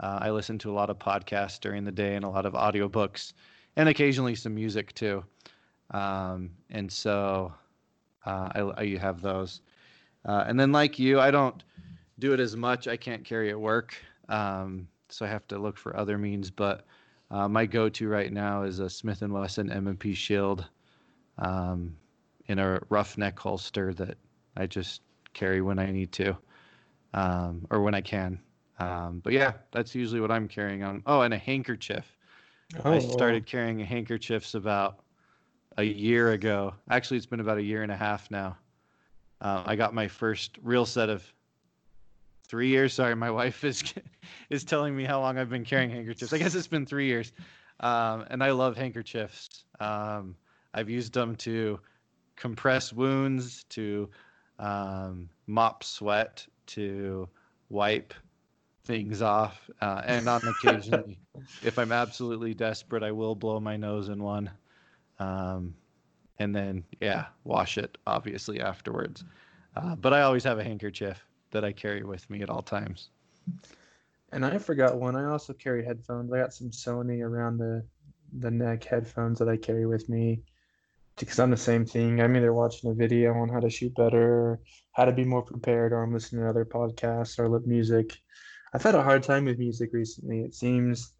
Uh, 0.00 0.18
I 0.22 0.30
listen 0.30 0.58
to 0.58 0.70
a 0.70 0.74
lot 0.74 0.90
of 0.90 0.98
podcasts 0.98 1.60
during 1.60 1.84
the 1.84 1.92
day 1.92 2.16
and 2.16 2.24
a 2.24 2.28
lot 2.28 2.46
of 2.46 2.54
audiobooks, 2.54 3.32
and 3.76 3.88
occasionally 3.88 4.34
some 4.34 4.54
music 4.54 4.94
too. 4.94 5.24
Um, 5.90 6.50
and 6.70 6.90
so 6.90 7.52
uh, 8.24 8.48
I, 8.54 8.82
I, 8.82 8.96
have 8.98 9.22
those. 9.22 9.60
Uh, 10.24 10.44
and 10.46 10.58
then, 10.58 10.72
like 10.72 10.98
you, 10.98 11.20
I 11.20 11.30
don't 11.30 11.62
do 12.18 12.32
it 12.32 12.40
as 12.40 12.56
much. 12.56 12.88
I 12.88 12.96
can't 12.96 13.24
carry 13.24 13.50
at 13.50 13.60
work, 13.60 13.96
um, 14.28 14.88
so 15.08 15.24
I 15.24 15.28
have 15.28 15.46
to 15.48 15.58
look 15.58 15.76
for 15.76 15.96
other 15.96 16.18
means. 16.18 16.50
But 16.50 16.84
uh, 17.30 17.48
my 17.48 17.66
go-to 17.66 18.08
right 18.08 18.32
now 18.32 18.62
is 18.62 18.80
a 18.80 18.90
Smith 18.90 19.22
and 19.22 19.32
Wesson 19.32 19.70
M&P 19.70 20.14
Shield 20.14 20.66
um, 21.38 21.96
in 22.46 22.58
a 22.58 22.80
roughneck 22.88 23.38
holster 23.38 23.94
that 23.94 24.16
I 24.56 24.66
just 24.66 25.02
carry 25.34 25.60
when 25.60 25.78
I 25.78 25.90
need 25.90 26.12
to, 26.12 26.36
um, 27.14 27.66
or 27.70 27.82
when 27.82 27.94
I 27.94 28.00
can. 28.00 28.40
Um, 28.78 29.20
but 29.22 29.32
yeah, 29.32 29.52
that's 29.72 29.94
usually 29.94 30.20
what 30.20 30.30
I'm 30.30 30.48
carrying 30.48 30.82
on. 30.82 31.02
Oh, 31.06 31.22
and 31.22 31.32
a 31.32 31.38
handkerchief. 31.38 32.16
Oh, 32.84 32.92
I 32.92 32.98
started 32.98 33.46
carrying 33.46 33.78
handkerchiefs 33.78 34.54
about 34.54 35.04
a 35.78 35.82
year 35.82 36.32
ago. 36.32 36.74
Actually, 36.90 37.18
it's 37.18 37.26
been 37.26 37.40
about 37.40 37.58
a 37.58 37.62
year 37.62 37.82
and 37.82 37.92
a 37.92 37.96
half 37.96 38.30
now. 38.30 38.56
Uh, 39.40 39.62
I 39.66 39.76
got 39.76 39.94
my 39.94 40.08
first 40.08 40.58
real 40.62 40.86
set 40.86 41.08
of 41.08 41.22
three 42.48 42.68
years. 42.68 42.94
Sorry, 42.94 43.14
my 43.14 43.30
wife 43.42 43.64
is 43.64 43.82
is 44.50 44.64
telling 44.64 44.96
me 44.96 45.04
how 45.04 45.20
long 45.20 45.38
I've 45.38 45.50
been 45.50 45.64
carrying 45.64 45.90
handkerchiefs. 45.90 46.32
I 46.32 46.38
guess 46.38 46.54
it's 46.54 46.66
been 46.66 46.86
three 46.86 47.06
years, 47.06 47.32
um, 47.80 48.24
and 48.30 48.42
I 48.42 48.50
love 48.50 48.76
handkerchiefs. 48.76 49.64
Um, 49.80 50.36
I've 50.74 50.90
used 50.90 51.12
them 51.12 51.36
to 51.36 51.80
compress 52.36 52.92
wounds, 52.92 53.64
to 53.70 54.10
um, 54.58 55.28
mop 55.46 55.84
sweat, 55.84 56.46
to 56.66 57.28
wipe 57.68 58.14
things 58.84 59.22
off, 59.22 59.70
uh, 59.80 60.02
and 60.04 60.28
on 60.28 60.40
occasion, 60.46 61.16
if 61.62 61.78
I'm 61.78 61.92
absolutely 61.92 62.54
desperate, 62.54 63.02
I 63.02 63.12
will 63.12 63.34
blow 63.34 63.60
my 63.60 63.76
nose 63.76 64.08
in 64.08 64.22
one, 64.22 64.50
um, 65.18 65.74
and 66.38 66.54
then 66.54 66.84
yeah, 67.00 67.26
wash 67.44 67.78
it 67.78 67.98
obviously 68.06 68.60
afterwards. 68.60 69.24
Uh, 69.76 69.94
but 69.94 70.12
I 70.12 70.22
always 70.22 70.44
have 70.44 70.58
a 70.58 70.64
handkerchief 70.64 71.24
that 71.50 71.64
I 71.64 71.72
carry 71.72 72.02
with 72.02 72.28
me 72.30 72.42
at 72.42 72.50
all 72.50 72.62
times. 72.62 73.10
And 74.32 74.44
I 74.44 74.58
forgot 74.58 74.98
one. 74.98 75.16
I 75.16 75.26
also 75.26 75.52
carry 75.52 75.84
headphones. 75.84 76.32
I 76.32 76.38
got 76.38 76.52
some 76.52 76.70
Sony 76.70 77.22
around 77.22 77.58
the 77.58 77.84
the 78.40 78.50
neck 78.50 78.84
headphones 78.84 79.38
that 79.38 79.48
I 79.48 79.56
carry 79.56 79.86
with 79.86 80.08
me 80.08 80.42
because 81.18 81.38
I'm 81.38 81.50
the 81.50 81.56
same 81.56 81.86
thing. 81.86 82.20
I'm 82.20 82.36
either 82.36 82.52
watching 82.52 82.90
a 82.90 82.94
video 82.94 83.34
on 83.34 83.48
how 83.48 83.60
to 83.60 83.70
shoot 83.70 83.94
better, 83.94 84.60
how 84.92 85.04
to 85.04 85.12
be 85.12 85.24
more 85.24 85.42
prepared, 85.42 85.92
or 85.92 86.02
I'm 86.02 86.12
listening 86.12 86.42
to 86.42 86.48
other 86.48 86.64
podcasts 86.64 87.38
or 87.38 87.48
lip 87.48 87.66
music. 87.66 88.16
I've 88.74 88.82
had 88.82 88.94
a 88.94 89.02
hard 89.02 89.22
time 89.22 89.46
with 89.46 89.58
music 89.58 89.90
recently. 89.92 90.42
It 90.42 90.54
seems 90.54 91.12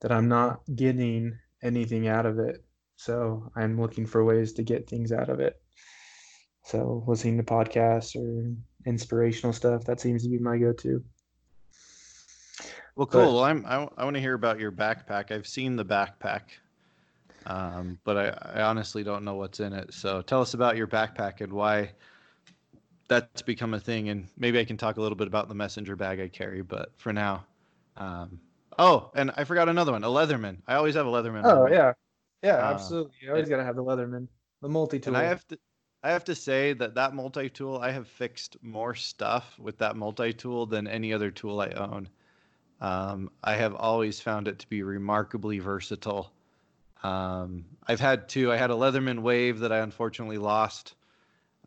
that 0.00 0.12
I'm 0.12 0.28
not 0.28 0.60
getting 0.74 1.38
anything 1.62 2.08
out 2.08 2.26
of 2.26 2.38
it. 2.38 2.64
So 2.96 3.50
I'm 3.56 3.80
looking 3.80 4.06
for 4.06 4.24
ways 4.24 4.52
to 4.54 4.62
get 4.62 4.88
things 4.88 5.12
out 5.12 5.30
of 5.30 5.40
it. 5.40 5.60
So 6.64 7.04
listening 7.06 7.38
to 7.38 7.42
podcasts 7.42 8.16
or 8.16 8.54
inspirational 8.86 9.52
stuff, 9.52 9.84
that 9.84 10.00
seems 10.00 10.22
to 10.22 10.28
be 10.28 10.38
my 10.38 10.58
go-to. 10.58 11.02
Well, 12.96 13.06
cool. 13.06 13.20
But, 13.20 13.32
well, 13.32 13.44
I'm 13.44 13.66
I, 13.66 13.88
I 13.96 14.04
want 14.04 14.14
to 14.14 14.20
hear 14.20 14.34
about 14.34 14.60
your 14.60 14.72
backpack. 14.72 15.32
I've 15.32 15.46
seen 15.46 15.76
the 15.76 15.84
backpack, 15.84 16.42
um, 17.46 17.98
but 18.04 18.16
I, 18.16 18.60
I 18.60 18.62
honestly 18.62 19.04
don't 19.04 19.24
know 19.24 19.34
what's 19.34 19.60
in 19.60 19.72
it. 19.72 19.92
So 19.92 20.22
tell 20.22 20.40
us 20.40 20.54
about 20.54 20.76
your 20.76 20.86
backpack 20.86 21.40
and 21.40 21.52
why 21.52 21.92
that's 23.08 23.42
become 23.42 23.74
a 23.74 23.80
thing. 23.80 24.08
And 24.08 24.26
maybe 24.36 24.58
I 24.58 24.64
can 24.64 24.76
talk 24.76 24.96
a 24.96 25.00
little 25.00 25.16
bit 25.16 25.26
about 25.26 25.48
the 25.48 25.54
messenger 25.54 25.96
bag 25.96 26.20
I 26.20 26.28
carry. 26.28 26.62
But 26.62 26.92
for 26.96 27.12
now, 27.12 27.44
um, 27.96 28.40
oh, 28.78 29.10
and 29.14 29.30
I 29.36 29.44
forgot 29.44 29.68
another 29.68 29.92
one, 29.92 30.04
a 30.04 30.08
Leatherman. 30.08 30.58
I 30.66 30.74
always 30.74 30.94
have 30.94 31.06
a 31.06 31.10
Leatherman. 31.10 31.42
Oh 31.44 31.66
yeah, 31.66 31.92
yeah, 32.42 32.56
uh, 32.56 32.72
absolutely. 32.72 33.12
You 33.20 33.30
always 33.30 33.48
got 33.48 33.58
to 33.58 33.64
have 33.64 33.76
the 33.76 33.84
Leatherman, 33.84 34.28
the 34.62 34.68
multi-tool. 34.68 35.14
And 35.14 35.22
I 35.22 35.28
have 35.28 35.46
to. 35.48 35.58
I 36.02 36.10
have 36.10 36.24
to 36.24 36.34
say 36.34 36.74
that 36.74 36.96
that 36.96 37.14
multi-tool, 37.14 37.78
I 37.78 37.90
have 37.90 38.06
fixed 38.06 38.58
more 38.62 38.94
stuff 38.94 39.58
with 39.58 39.78
that 39.78 39.96
multi-tool 39.96 40.66
than 40.66 40.86
any 40.86 41.14
other 41.14 41.30
tool 41.30 41.62
I 41.62 41.68
own. 41.70 42.10
Um, 42.78 43.30
I 43.42 43.54
have 43.54 43.74
always 43.74 44.20
found 44.20 44.46
it 44.46 44.58
to 44.58 44.68
be 44.68 44.82
remarkably 44.82 45.60
versatile. 45.60 46.30
Um, 47.04 47.66
I've 47.86 48.00
had 48.00 48.28
two. 48.28 48.50
I 48.50 48.56
had 48.56 48.70
a 48.70 48.74
Leatherman 48.74 49.20
Wave 49.20 49.60
that 49.60 49.70
I 49.70 49.78
unfortunately 49.78 50.38
lost 50.38 50.94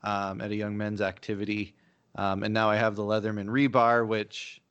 um, 0.03 0.41
at 0.41 0.51
a 0.51 0.55
young 0.55 0.75
men's 0.75 0.99
activity, 0.99 1.75
um, 2.15 2.43
and 2.43 2.53
now 2.53 2.69
I 2.69 2.75
have 2.75 2.95
the 2.95 3.03
Leatherman 3.03 3.47
Rebar, 3.47 4.05
which 4.05 4.61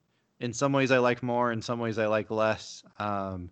in 0.41 0.51
some 0.53 0.73
ways 0.73 0.91
I 0.91 0.97
like 0.97 1.23
more, 1.23 1.51
in 1.53 1.61
some 1.61 1.79
ways 1.79 1.97
I 1.97 2.07
like 2.07 2.29
less. 2.29 2.83
Um, 2.99 3.49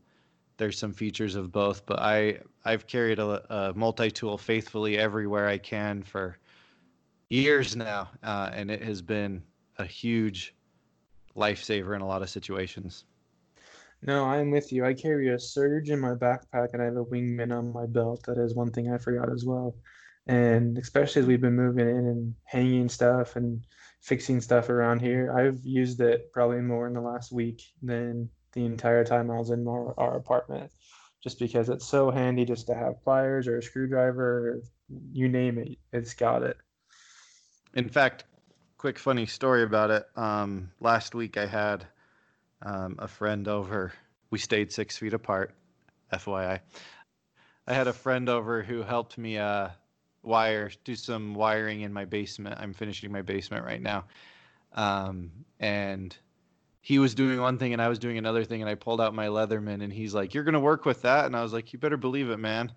there's 0.58 0.78
some 0.78 0.94
features 0.94 1.36
of 1.36 1.52
both, 1.52 1.86
but 1.86 2.00
I 2.00 2.40
I've 2.66 2.86
carried 2.86 3.20
a, 3.20 3.70
a 3.70 3.74
multi-tool 3.74 4.38
faithfully 4.38 4.98
everywhere 4.98 5.48
I 5.48 5.58
can 5.58 6.04
for 6.04 6.38
years 7.30 7.78
now, 7.78 8.10
uh, 8.24 8.50
and 8.54 8.70
it 8.70 8.84
has 8.84 9.02
been 9.02 9.42
a 9.78 9.86
huge 9.86 10.54
lifesaver 11.36 11.96
in 11.96 12.02
a 12.02 12.08
lot 12.08 12.22
of 12.22 12.30
situations. 12.30 13.06
No, 14.02 14.26
I'm 14.26 14.52
with 14.52 14.72
you. 14.72 14.86
I 14.86 14.94
carry 14.94 15.34
a 15.34 15.40
surge 15.40 15.90
in 15.90 16.00
my 16.00 16.14
backpack 16.14 16.74
and 16.74 16.82
I 16.82 16.86
have 16.86 16.98
a 16.98 17.06
wingman 17.06 17.58
on 17.58 17.74
my 17.74 17.86
belt. 17.86 18.24
That 18.28 18.38
is 18.38 18.54
one 18.54 18.72
thing 18.72 18.92
I 18.92 18.98
forgot 18.98 19.32
as 19.32 19.46
well. 19.46 19.76
And 20.28 20.78
especially 20.78 21.22
as 21.22 21.28
we've 21.28 21.42
been 21.42 21.56
moving 21.56 21.88
in 21.88 22.08
and 22.08 22.36
hanging 22.46 22.90
stuff 22.90 23.36
and 23.36 23.64
fixing 24.02 24.42
stuff 24.42 24.70
around 24.70 25.02
here, 25.02 25.36
I've 25.38 25.64
used 25.64 26.02
it 26.02 26.32
probably 26.32 26.62
more 26.62 26.88
in 26.88 26.94
the 26.94 27.02
last 27.02 27.32
week 27.32 27.64
than 27.82 28.30
the 28.54 28.66
entire 28.66 29.04
time 29.04 29.30
I 29.30 29.38
was 29.38 29.50
in 29.50 29.68
our, 29.68 29.94
our 30.00 30.18
apartment, 30.18 30.72
just 31.24 31.40
because 31.40 31.70
it's 31.70 31.88
so 31.88 32.10
handy 32.10 32.46
just 32.46 32.68
to 32.68 32.76
have 32.76 33.04
pliers 33.04 33.48
or 33.48 33.58
a 33.58 33.64
screwdriver, 33.64 34.50
or 34.50 34.62
you 35.12 35.28
name 35.28 35.58
it, 35.58 35.78
it's 35.92 36.14
got 36.14 36.44
it. 36.44 36.58
In 37.74 37.90
fact, 37.90 38.24
quick 38.78 38.98
funny 38.98 39.26
story 39.26 39.64
about 39.64 39.92
it. 39.92 40.06
Um, 40.16 40.72
last 40.80 41.14
week 41.14 41.38
I 41.38 41.46
had 41.46 41.86
um, 42.62 42.96
a 43.00 43.08
friend 43.08 43.48
over. 43.48 43.94
We 44.32 44.40
stayed 44.40 44.72
six 44.72 44.98
feet 44.98 45.14
apart, 45.14 45.54
FYI. 46.12 46.60
I 47.68 47.74
had 47.74 47.88
a 47.88 47.94
friend 47.94 48.30
over 48.30 48.62
who 48.62 48.84
helped 48.84 49.18
me 49.18 49.38
uh, 49.38 49.70
wire, 50.24 50.72
do 50.84 50.96
some 50.96 51.34
wiring 51.34 51.82
in 51.82 51.94
my 51.94 52.06
basement. 52.06 52.60
I'm 52.60 52.74
finishing 52.74 53.12
my 53.12 53.22
basement 53.22 53.66
right 53.66 53.82
now. 53.82 54.06
Um, 54.74 55.32
and 55.60 56.16
he 56.82 57.00
was 57.00 57.16
doing 57.16 57.40
one 57.42 57.58
thing 57.58 57.74
and 57.74 57.82
I 57.82 57.88
was 57.88 57.98
doing 57.98 58.18
another 58.18 58.44
thing, 58.44 58.62
and 58.62 58.70
I 58.70 58.76
pulled 58.76 59.02
out 59.02 59.16
my 59.16 59.28
Leatherman, 59.28 59.84
and 59.84 59.92
he's 59.92 60.14
like, 60.14 60.34
"You're 60.34 60.44
gonna 60.44 60.60
work 60.60 60.86
with 60.86 61.02
that?" 61.02 61.26
And 61.26 61.36
I 61.36 61.42
was 61.42 61.54
like, 61.54 61.74
"You 61.74 61.80
better 61.80 61.98
believe 61.98 62.30
it, 62.30 62.38
man." 62.38 62.72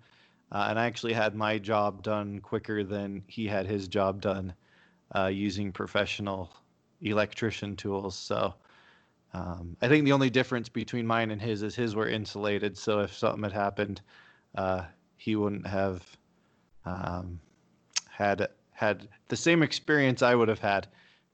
Uh, 0.51 0.65
and 0.69 0.79
I 0.79 0.85
actually 0.85 1.13
had 1.13 1.35
my 1.35 1.59
job 1.59 2.01
done 2.01 2.39
quicker 2.39 2.83
than 2.83 3.23
he 3.27 3.45
had 3.45 3.67
his 3.67 3.87
job 3.87 4.21
done 4.21 4.55
uh, 5.15 5.27
using 5.27 5.71
professional 5.71 6.49
electrician 7.01 7.75
tools. 7.75 8.15
So 8.15 8.55
um, 9.33 9.77
I 9.81 9.87
think 9.87 10.05
the 10.05 10.11
only 10.11 10.29
difference 10.29 10.69
between 10.69 11.05
mine 11.05 11.31
and 11.31 11.41
his 11.41 11.61
is 11.61 11.75
his 11.75 11.95
were 11.95 12.07
insulated. 12.07 12.77
So 12.77 12.99
if 13.01 13.15
something 13.15 13.43
had 13.43 13.53
happened, 13.53 14.01
uh, 14.55 14.83
he 15.17 15.35
wouldn't 15.35 15.67
have 15.67 16.03
um, 16.85 17.39
had 18.09 18.47
had 18.71 19.07
the 19.27 19.35
same 19.35 19.61
experience 19.61 20.21
I 20.21 20.33
would 20.33 20.47
have 20.47 20.59
had 20.59 20.87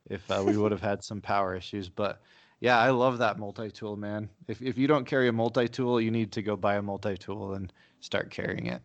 if 0.10 0.30
uh, 0.30 0.44
we 0.46 0.58
would 0.58 0.72
have 0.72 0.82
had 0.82 1.04
some 1.04 1.22
power 1.22 1.56
issues. 1.56 1.88
But 1.88 2.22
yeah, 2.60 2.80
I 2.80 2.90
love 2.90 3.18
that 3.20 3.40
multi-tool, 3.40 3.96
man. 3.96 4.30
If 4.48 4.62
if 4.62 4.78
you 4.78 4.88
don't 4.88 5.06
carry 5.06 5.30
a 5.30 5.34
multi-tool, 5.34 6.02
you 6.02 6.12
need 6.12 6.32
to 6.34 6.42
go 6.42 6.56
buy 6.58 6.76
a 6.76 6.82
multi-tool 6.82 7.54
and 7.54 7.72
start 8.02 8.30
carrying 8.30 8.68
it. 8.68 8.82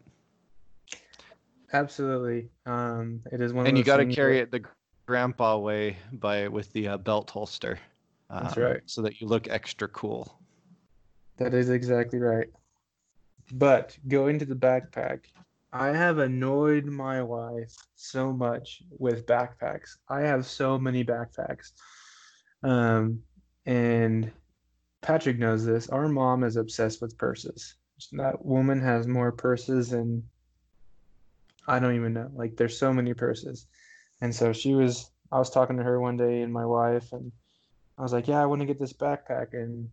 Absolutely, 1.73 2.49
um, 2.67 3.23
it 3.33 3.40
is 3.40 3.52
one. 3.52 3.67
And 3.67 3.76
you 3.76 3.85
got 3.85 3.99
to 3.99 4.07
carry 4.07 4.38
it 4.38 4.50
the 4.50 4.62
grandpa 5.07 5.57
way 5.57 5.97
by 6.12 6.47
with 6.49 6.73
the 6.73 6.88
uh, 6.88 6.97
belt 6.97 7.31
holster. 7.31 7.79
Um, 8.31 8.45
That's 8.45 8.57
right. 8.57 8.81
So 8.87 9.03
that 9.03 9.21
you 9.21 9.27
look 9.27 9.49
extra 9.49 9.89
cool. 9.89 10.41
That 11.39 11.53
is 11.53 11.69
exactly 11.69 12.19
right. 12.19 12.47
But 13.53 13.97
going 14.07 14.39
to 14.39 14.45
the 14.45 14.55
backpack, 14.55 15.25
I 15.73 15.89
have 15.89 16.19
annoyed 16.19 16.85
my 16.85 17.23
wife 17.23 17.75
so 17.97 18.33
much 18.33 18.83
with 18.91 19.27
backpacks. 19.27 19.97
I 20.09 20.21
have 20.21 20.47
so 20.47 20.79
many 20.79 21.05
backpacks. 21.05 21.73
Um, 22.63 23.23
and 23.67 24.31
Patrick 25.01 25.39
knows 25.39 25.65
this. 25.65 25.89
Our 25.89 26.09
mom 26.09 26.45
is 26.45 26.57
obsessed 26.57 27.01
with 27.01 27.19
purses. 27.19 27.75
That 28.13 28.45
woman 28.45 28.81
has 28.81 29.07
more 29.07 29.33
purses 29.33 29.91
than 29.91 30.23
I 31.67 31.79
don't 31.79 31.95
even 31.95 32.15
know. 32.15 32.31
Like 32.35 32.57
there's 32.57 32.79
so 32.79 32.93
many 32.93 33.15
purses. 33.15 33.67
And 34.21 34.35
so 34.35 34.53
she 34.53 34.75
was 34.75 35.11
I 35.33 35.39
was 35.39 35.51
talking 35.51 35.77
to 35.77 35.83
her 35.83 36.01
one 36.01 36.17
day 36.17 36.43
and 36.43 36.53
my 36.53 36.67
wife 36.67 37.13
and 37.13 37.31
I 38.00 38.02
was 38.02 38.14
like, 38.14 38.28
"Yeah, 38.28 38.42
I 38.42 38.47
want 38.47 38.61
to 38.62 38.66
get 38.66 38.80
this 38.80 38.95
backpack." 38.95 39.52
And 39.52 39.90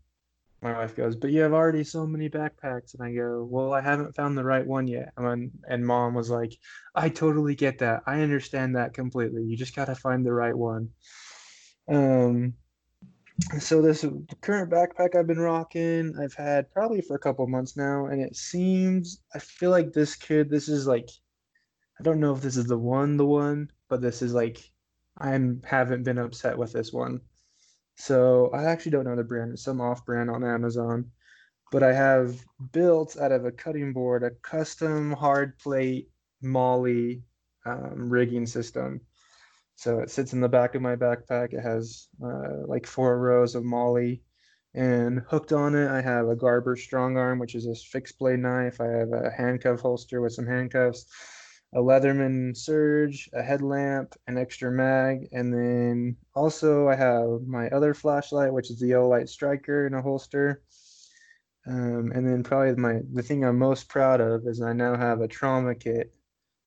my 0.61 0.73
wife 0.73 0.95
goes, 0.95 1.17
"But 1.17 1.31
you 1.31 1.41
have 1.41 1.53
already 1.53 1.83
so 1.83 2.07
many 2.07 2.29
backpacks." 2.29 2.93
And 2.93 3.03
I 3.03 3.13
go, 3.13 3.43
"Well, 3.43 3.73
I 3.73 3.81
haven't 3.81 4.15
found 4.15 4.37
the 4.37 4.45
right 4.45 4.65
one 4.65 4.87
yet." 4.87 5.11
And, 5.17 5.51
and 5.67 5.85
mom 5.85 6.13
was 6.13 6.29
like, 6.29 6.53
"I 6.95 7.09
totally 7.09 7.53
get 7.55 7.79
that. 7.79 8.03
I 8.07 8.21
understand 8.21 8.77
that 8.77 8.93
completely. 8.93 9.43
You 9.43 9.57
just 9.57 9.75
got 9.75 9.85
to 9.85 9.95
find 9.95 10.25
the 10.25 10.33
right 10.33 10.57
one." 10.57 10.91
Um 11.89 12.53
so 13.59 13.81
this 13.81 14.05
current 14.41 14.71
backpack 14.71 15.15
I've 15.15 15.27
been 15.27 15.39
rocking, 15.39 16.13
I've 16.19 16.33
had 16.33 16.71
probably 16.71 17.01
for 17.01 17.15
a 17.15 17.19
couple 17.19 17.45
months 17.47 17.77
now, 17.77 18.07
and 18.07 18.21
it 18.21 18.35
seems 18.35 19.21
I 19.35 19.39
feel 19.39 19.69
like 19.69 19.93
this 19.93 20.15
kid, 20.15 20.49
this 20.49 20.69
is 20.69 20.87
like 20.87 21.09
I 21.99 22.03
don't 22.03 22.19
know 22.21 22.33
if 22.33 22.41
this 22.41 22.57
is 22.57 22.65
the 22.67 22.77
one, 22.77 23.17
the 23.17 23.25
one, 23.25 23.69
but 23.89 24.01
this 24.01 24.21
is 24.21 24.33
like 24.33 24.59
I 25.17 25.29
haven't 25.65 26.03
been 26.03 26.17
upset 26.17 26.57
with 26.57 26.71
this 26.73 26.93
one. 26.93 27.21
So 27.97 28.51
I 28.53 28.65
actually 28.65 28.91
don't 28.91 29.05
know 29.05 29.15
the 29.15 29.23
brand. 29.23 29.53
It's 29.53 29.63
some 29.63 29.81
off-brand 29.81 30.29
on 30.29 30.43
Amazon, 30.43 31.11
but 31.71 31.83
I 31.83 31.93
have 31.93 32.39
built 32.71 33.17
out 33.17 33.31
of 33.31 33.45
a 33.45 33.51
cutting 33.51 33.91
board 33.91 34.23
a 34.23 34.29
custom 34.29 35.11
hard 35.11 35.57
plate 35.57 36.09
MOLLE 36.41 37.15
um, 37.65 38.09
rigging 38.09 38.45
system. 38.45 39.01
So 39.75 39.99
it 39.99 40.11
sits 40.11 40.33
in 40.33 40.41
the 40.41 40.49
back 40.49 40.75
of 40.75 40.81
my 40.81 40.95
backpack. 40.95 41.53
It 41.53 41.61
has 41.61 42.07
uh, 42.23 42.65
like 42.67 42.85
four 42.85 43.19
rows 43.19 43.55
of 43.55 43.63
MOLLE, 43.63 44.17
and 44.73 45.23
hooked 45.27 45.51
on 45.51 45.73
it, 45.75 45.89
I 45.89 46.01
have 46.01 46.27
a 46.27 46.35
Gerber 46.35 46.75
StrongArm, 46.75 47.39
which 47.39 47.55
is 47.55 47.65
a 47.65 47.73
fixed 47.73 48.19
blade 48.19 48.39
knife. 48.39 48.79
I 48.79 48.85
have 48.85 49.11
a 49.11 49.31
handcuff 49.31 49.81
holster 49.81 50.21
with 50.21 50.33
some 50.33 50.45
handcuffs 50.45 51.07
a 51.73 51.79
Leatherman 51.79 52.55
Surge, 52.55 53.29
a 53.33 53.43
headlamp, 53.43 54.15
an 54.27 54.37
extra 54.37 54.71
mag, 54.71 55.27
and 55.31 55.53
then 55.53 56.15
also 56.33 56.87
I 56.87 56.95
have 56.95 57.41
my 57.45 57.67
other 57.69 57.93
flashlight, 57.93 58.53
which 58.53 58.71
is 58.71 58.79
the 58.79 58.91
Olight 58.91 59.29
Striker 59.29 59.85
in 59.85 59.93
a 59.93 60.01
holster. 60.01 60.61
Um, 61.65 62.13
and 62.15 62.25
then 62.25 62.43
probably 62.43 62.75
my 62.75 63.01
the 63.11 63.21
thing 63.21 63.43
I'm 63.43 63.59
most 63.59 63.89
proud 63.89 64.21
of 64.21 64.47
is 64.47 64.61
I 64.61 64.71
now 64.71 64.95
have 64.95 65.19
a 65.19 65.27
trauma 65.27 65.75
kit 65.75 66.13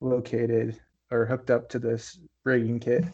located 0.00 0.78
or 1.10 1.24
hooked 1.24 1.50
up 1.50 1.70
to 1.70 1.78
this 1.78 2.18
rigging 2.44 2.80
kit. 2.80 3.04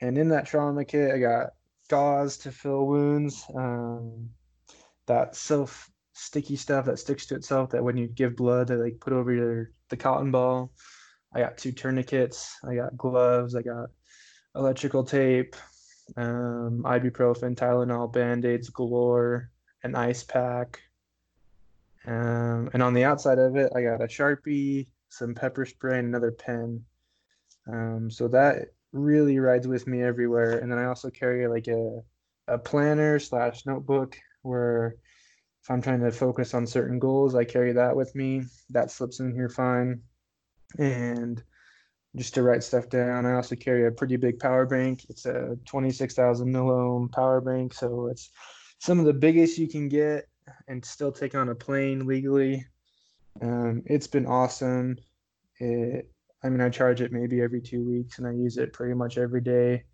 And 0.00 0.18
in 0.18 0.28
that 0.30 0.46
trauma 0.46 0.84
kit, 0.84 1.12
I 1.12 1.18
got 1.18 1.50
gauze 1.88 2.38
to 2.38 2.50
fill 2.50 2.86
wounds, 2.86 3.44
um, 3.54 4.30
that 5.06 5.36
self 5.36 5.90
sticky 6.12 6.56
stuff 6.56 6.86
that 6.86 6.98
sticks 6.98 7.26
to 7.26 7.34
itself 7.34 7.70
that 7.70 7.84
when 7.84 7.96
you 7.96 8.06
give 8.08 8.36
blood, 8.36 8.68
they 8.68 8.74
like 8.74 9.00
put 9.00 9.12
over 9.12 9.32
your 9.32 9.70
the 9.88 9.96
cotton 9.96 10.30
ball. 10.30 10.72
I 11.32 11.40
got 11.40 11.58
two 11.58 11.72
tourniquets. 11.72 12.56
I 12.68 12.74
got 12.74 12.96
gloves. 12.96 13.54
I 13.54 13.62
got 13.62 13.90
electrical 14.54 15.04
tape, 15.04 15.54
um, 16.16 16.82
ibuprofen, 16.84 17.54
Tylenol, 17.54 18.12
band 18.12 18.44
aids 18.44 18.68
galore, 18.68 19.50
an 19.84 19.94
ice 19.94 20.24
pack. 20.24 20.80
Um, 22.06 22.70
and 22.72 22.82
on 22.82 22.94
the 22.94 23.04
outside 23.04 23.38
of 23.38 23.56
it, 23.56 23.72
I 23.76 23.82
got 23.82 24.02
a 24.02 24.08
Sharpie, 24.08 24.88
some 25.08 25.34
pepper 25.34 25.64
spray, 25.64 25.98
and 25.98 26.08
another 26.08 26.32
pen. 26.32 26.84
Um, 27.70 28.10
so 28.10 28.26
that 28.28 28.72
really 28.92 29.38
rides 29.38 29.68
with 29.68 29.86
me 29.86 30.02
everywhere. 30.02 30.58
And 30.58 30.70
then 30.70 30.78
I 30.78 30.86
also 30.86 31.10
carry 31.10 31.46
like 31.46 31.68
a, 31.68 32.00
a 32.48 32.58
planner 32.58 33.20
slash 33.20 33.66
notebook 33.66 34.16
where 34.42 34.96
if 35.62 35.70
I'm 35.70 35.82
trying 35.82 36.00
to 36.00 36.10
focus 36.10 36.54
on 36.54 36.66
certain 36.66 36.98
goals, 36.98 37.34
I 37.34 37.44
carry 37.44 37.72
that 37.74 37.94
with 37.94 38.14
me. 38.16 38.42
That 38.70 38.90
slips 38.90 39.20
in 39.20 39.32
here 39.32 39.50
fine 39.50 40.00
and 40.78 41.42
just 42.16 42.34
to 42.34 42.42
write 42.42 42.64
stuff 42.64 42.88
down. 42.88 43.26
I 43.26 43.34
also 43.34 43.54
carry 43.56 43.86
a 43.86 43.92
pretty 43.92 44.16
big 44.16 44.38
power 44.38 44.66
bank. 44.66 45.06
It's 45.08 45.26
a 45.26 45.56
26,000 45.66 46.52
milliamp 46.52 47.12
power 47.12 47.40
bank, 47.40 47.74
so 47.74 48.08
it's 48.08 48.30
some 48.78 48.98
of 48.98 49.06
the 49.06 49.12
biggest 49.12 49.58
you 49.58 49.68
can 49.68 49.88
get 49.88 50.26
and 50.66 50.84
still 50.84 51.12
take 51.12 51.34
on 51.34 51.50
a 51.50 51.54
plane 51.54 52.06
legally. 52.06 52.66
Um, 53.40 53.82
it's 53.86 54.08
been 54.08 54.26
awesome. 54.26 54.96
It, 55.58 56.10
I 56.42 56.48
mean, 56.48 56.60
I 56.60 56.68
charge 56.70 57.00
it 57.00 57.12
maybe 57.12 57.40
every 57.40 57.60
two 57.60 57.84
weeks, 57.84 58.18
and 58.18 58.26
I 58.26 58.32
use 58.32 58.56
it 58.56 58.72
pretty 58.72 58.94
much 58.94 59.18
every 59.18 59.40
day. 59.40 59.84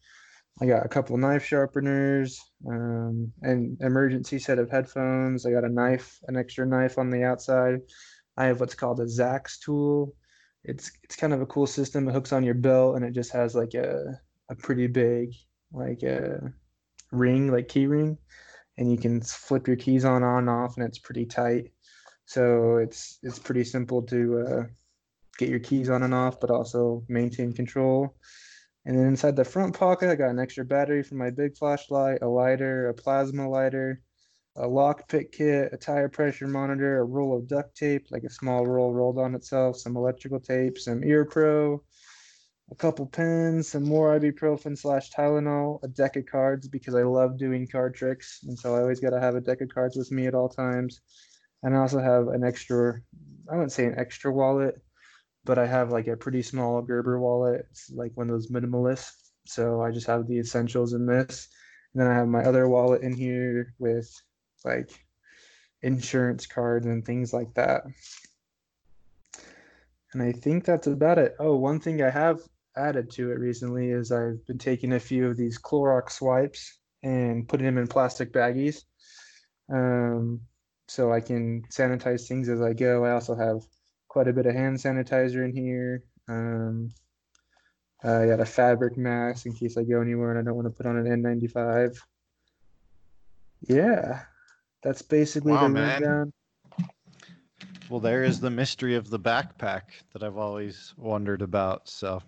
I 0.60 0.64
got 0.64 0.86
a 0.86 0.88
couple 0.88 1.18
knife 1.18 1.44
sharpeners, 1.44 2.40
um, 2.66 3.30
an 3.42 3.76
emergency 3.80 4.38
set 4.38 4.58
of 4.58 4.70
headphones. 4.70 5.44
I 5.44 5.50
got 5.50 5.64
a 5.64 5.68
knife, 5.68 6.18
an 6.28 6.36
extra 6.36 6.64
knife 6.64 6.96
on 6.96 7.10
the 7.10 7.24
outside. 7.24 7.80
I 8.38 8.46
have 8.46 8.60
what's 8.60 8.74
called 8.74 9.00
a 9.00 9.04
Zax 9.04 9.60
tool 9.60 10.14
it's 10.66 10.90
it's 11.04 11.16
kind 11.16 11.32
of 11.32 11.40
a 11.40 11.46
cool 11.46 11.66
system. 11.66 12.08
It 12.08 12.12
hooks 12.12 12.32
on 12.32 12.44
your 12.44 12.54
belt 12.54 12.96
and 12.96 13.04
it 13.04 13.12
just 13.12 13.32
has 13.32 13.54
like 13.54 13.74
a 13.74 14.20
a 14.50 14.54
pretty 14.54 14.86
big 14.86 15.32
like 15.72 16.02
a 16.02 16.52
ring, 17.12 17.50
like 17.50 17.68
key 17.68 17.86
ring, 17.86 18.18
and 18.78 18.90
you 18.90 18.98
can 18.98 19.20
flip 19.20 19.66
your 19.66 19.76
keys 19.76 20.04
on 20.04 20.22
on 20.22 20.40
and 20.40 20.50
off 20.50 20.76
and 20.76 20.86
it's 20.86 20.98
pretty 20.98 21.24
tight. 21.24 21.72
So 22.26 22.76
it's 22.76 23.18
it's 23.22 23.38
pretty 23.38 23.64
simple 23.64 24.02
to 24.02 24.46
uh, 24.46 24.62
get 25.38 25.48
your 25.48 25.60
keys 25.60 25.88
on 25.88 26.02
and 26.02 26.14
off, 26.14 26.40
but 26.40 26.50
also 26.50 27.04
maintain 27.08 27.52
control. 27.52 28.16
And 28.84 28.96
then 28.96 29.06
inside 29.06 29.34
the 29.36 29.44
front 29.44 29.76
pocket, 29.76 30.10
I 30.10 30.14
got 30.14 30.30
an 30.30 30.38
extra 30.38 30.64
battery 30.64 31.02
for 31.02 31.16
my 31.16 31.30
big 31.30 31.56
flashlight, 31.56 32.22
a 32.22 32.28
lighter, 32.28 32.88
a 32.88 32.94
plasma 32.94 33.48
lighter, 33.48 34.00
a 34.58 34.66
lock 34.66 35.08
lockpick 35.08 35.32
kit, 35.32 35.70
a 35.72 35.76
tire 35.76 36.08
pressure 36.08 36.46
monitor, 36.46 36.98
a 36.98 37.04
roll 37.04 37.36
of 37.36 37.48
duct 37.48 37.76
tape, 37.76 38.06
like 38.10 38.24
a 38.24 38.30
small 38.30 38.66
roll 38.66 38.92
rolled 38.92 39.18
on 39.18 39.34
itself, 39.34 39.76
some 39.76 39.96
electrical 39.96 40.40
tape, 40.40 40.78
some 40.78 41.04
ear 41.04 41.24
pro, 41.24 41.82
a 42.70 42.74
couple 42.74 43.06
pens, 43.06 43.68
some 43.68 43.84
more 43.84 44.18
ibuprofen 44.18 44.76
slash 44.76 45.10
Tylenol, 45.10 45.82
a 45.84 45.88
deck 45.88 46.16
of 46.16 46.26
cards 46.26 46.68
because 46.68 46.94
I 46.94 47.02
love 47.02 47.38
doing 47.38 47.66
card 47.66 47.94
tricks, 47.94 48.40
and 48.44 48.58
so 48.58 48.74
I 48.74 48.80
always 48.80 49.00
got 49.00 49.10
to 49.10 49.20
have 49.20 49.34
a 49.34 49.40
deck 49.40 49.60
of 49.60 49.68
cards 49.68 49.96
with 49.96 50.10
me 50.10 50.26
at 50.26 50.34
all 50.34 50.48
times. 50.48 51.00
And 51.62 51.74
I 51.74 51.78
also 51.78 52.00
have 52.00 52.28
an 52.28 52.44
extra, 52.44 53.00
I 53.50 53.54
wouldn't 53.54 53.72
say 53.72 53.86
an 53.86 53.98
extra 53.98 54.32
wallet, 54.32 54.76
but 55.44 55.58
I 55.58 55.66
have 55.66 55.90
like 55.90 56.06
a 56.06 56.16
pretty 56.16 56.42
small 56.42 56.82
Gerber 56.82 57.20
wallet. 57.20 57.66
It's 57.70 57.90
like 57.90 58.12
one 58.14 58.28
of 58.28 58.34
those 58.34 58.50
minimalists. 58.50 59.30
So 59.46 59.80
I 59.80 59.90
just 59.90 60.06
have 60.06 60.26
the 60.26 60.38
essentials 60.38 60.92
in 60.92 61.06
this. 61.06 61.48
And 61.94 62.02
then 62.02 62.10
I 62.10 62.14
have 62.14 62.28
my 62.28 62.42
other 62.42 62.68
wallet 62.68 63.02
in 63.02 63.14
here 63.14 63.72
with 63.78 64.10
like 64.66 64.90
insurance 65.82 66.46
cards 66.46 66.86
and 66.86 67.04
things 67.04 67.32
like 67.32 67.54
that. 67.54 67.82
And 70.12 70.22
I 70.22 70.32
think 70.32 70.64
that's 70.64 70.86
about 70.86 71.18
it. 71.18 71.36
Oh, 71.38 71.56
one 71.56 71.80
thing 71.80 72.02
I 72.02 72.10
have 72.10 72.40
added 72.76 73.10
to 73.12 73.32
it 73.32 73.38
recently 73.38 73.90
is 73.90 74.12
I've 74.12 74.44
been 74.46 74.58
taking 74.58 74.92
a 74.92 75.00
few 75.00 75.26
of 75.28 75.36
these 75.36 75.58
Clorox 75.58 76.20
wipes 76.20 76.78
and 77.02 77.48
putting 77.48 77.66
them 77.66 77.78
in 77.78 77.86
plastic 77.86 78.32
baggies. 78.32 78.84
Um, 79.72 80.40
so 80.88 81.12
I 81.12 81.20
can 81.20 81.62
sanitize 81.70 82.26
things 82.26 82.48
as 82.48 82.60
I 82.60 82.72
go. 82.72 83.04
I 83.04 83.12
also 83.12 83.34
have 83.34 83.62
quite 84.08 84.28
a 84.28 84.32
bit 84.32 84.46
of 84.46 84.54
hand 84.54 84.76
sanitizer 84.76 85.44
in 85.44 85.54
here. 85.54 86.04
Um, 86.28 86.90
I 88.02 88.26
got 88.26 88.40
a 88.40 88.46
fabric 88.46 88.96
mask 88.96 89.46
in 89.46 89.54
case 89.54 89.76
I 89.76 89.82
go 89.82 90.00
anywhere 90.00 90.30
and 90.30 90.38
I 90.38 90.42
don't 90.42 90.54
want 90.56 90.66
to 90.66 90.70
put 90.70 90.86
on 90.86 90.96
an 90.96 91.06
N95. 91.06 91.98
Yeah, 93.62 94.22
that's 94.82 95.02
basically 95.02 95.52
wow, 95.52 95.62
the 95.62 95.68
man. 95.68 96.02
rundown. 96.02 96.32
Well, 97.88 98.00
there 98.00 98.24
is 98.24 98.40
the 98.40 98.50
mystery 98.50 98.96
of 98.96 99.10
the 99.10 99.18
backpack 99.18 99.82
that 100.12 100.22
I've 100.22 100.36
always 100.36 100.92
wondered 100.96 101.42
about. 101.42 101.88
So, 101.88 102.20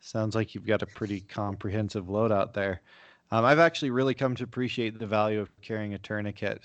sounds 0.00 0.34
like 0.34 0.54
you've 0.54 0.66
got 0.66 0.82
a 0.82 0.86
pretty 0.86 1.20
comprehensive 1.20 2.06
loadout 2.06 2.52
there. 2.52 2.82
Um, 3.30 3.44
I've 3.44 3.58
actually 3.58 3.90
really 3.90 4.14
come 4.14 4.34
to 4.36 4.44
appreciate 4.44 4.98
the 4.98 5.06
value 5.06 5.40
of 5.40 5.50
carrying 5.62 5.94
a 5.94 5.98
tourniquet 5.98 6.62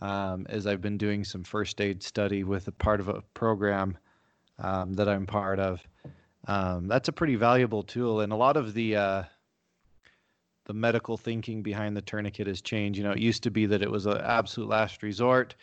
um, 0.00 0.46
as 0.48 0.66
I've 0.66 0.80
been 0.80 0.98
doing 0.98 1.24
some 1.24 1.44
first 1.44 1.80
aid 1.80 2.02
study 2.02 2.44
with 2.44 2.68
a 2.68 2.72
part 2.72 3.00
of 3.00 3.08
a 3.08 3.22
program 3.34 3.98
um, 4.58 4.94
that 4.94 5.08
I'm 5.08 5.26
part 5.26 5.58
of. 5.58 5.82
Um, 6.46 6.88
that's 6.88 7.08
a 7.08 7.12
pretty 7.12 7.36
valuable 7.36 7.82
tool, 7.82 8.20
and 8.20 8.32
a 8.32 8.36
lot 8.36 8.56
of 8.56 8.72
the 8.72 8.96
uh, 8.96 9.22
the 10.68 10.74
medical 10.74 11.16
thinking 11.16 11.62
behind 11.62 11.96
the 11.96 12.02
tourniquet 12.02 12.46
has 12.46 12.60
changed. 12.60 12.98
You 12.98 13.04
know, 13.04 13.12
it 13.12 13.18
used 13.18 13.42
to 13.44 13.50
be 13.50 13.64
that 13.66 13.82
it 13.82 13.90
was 13.90 14.04
an 14.04 14.18
absolute 14.18 14.68
last 14.68 15.02
resort, 15.02 15.54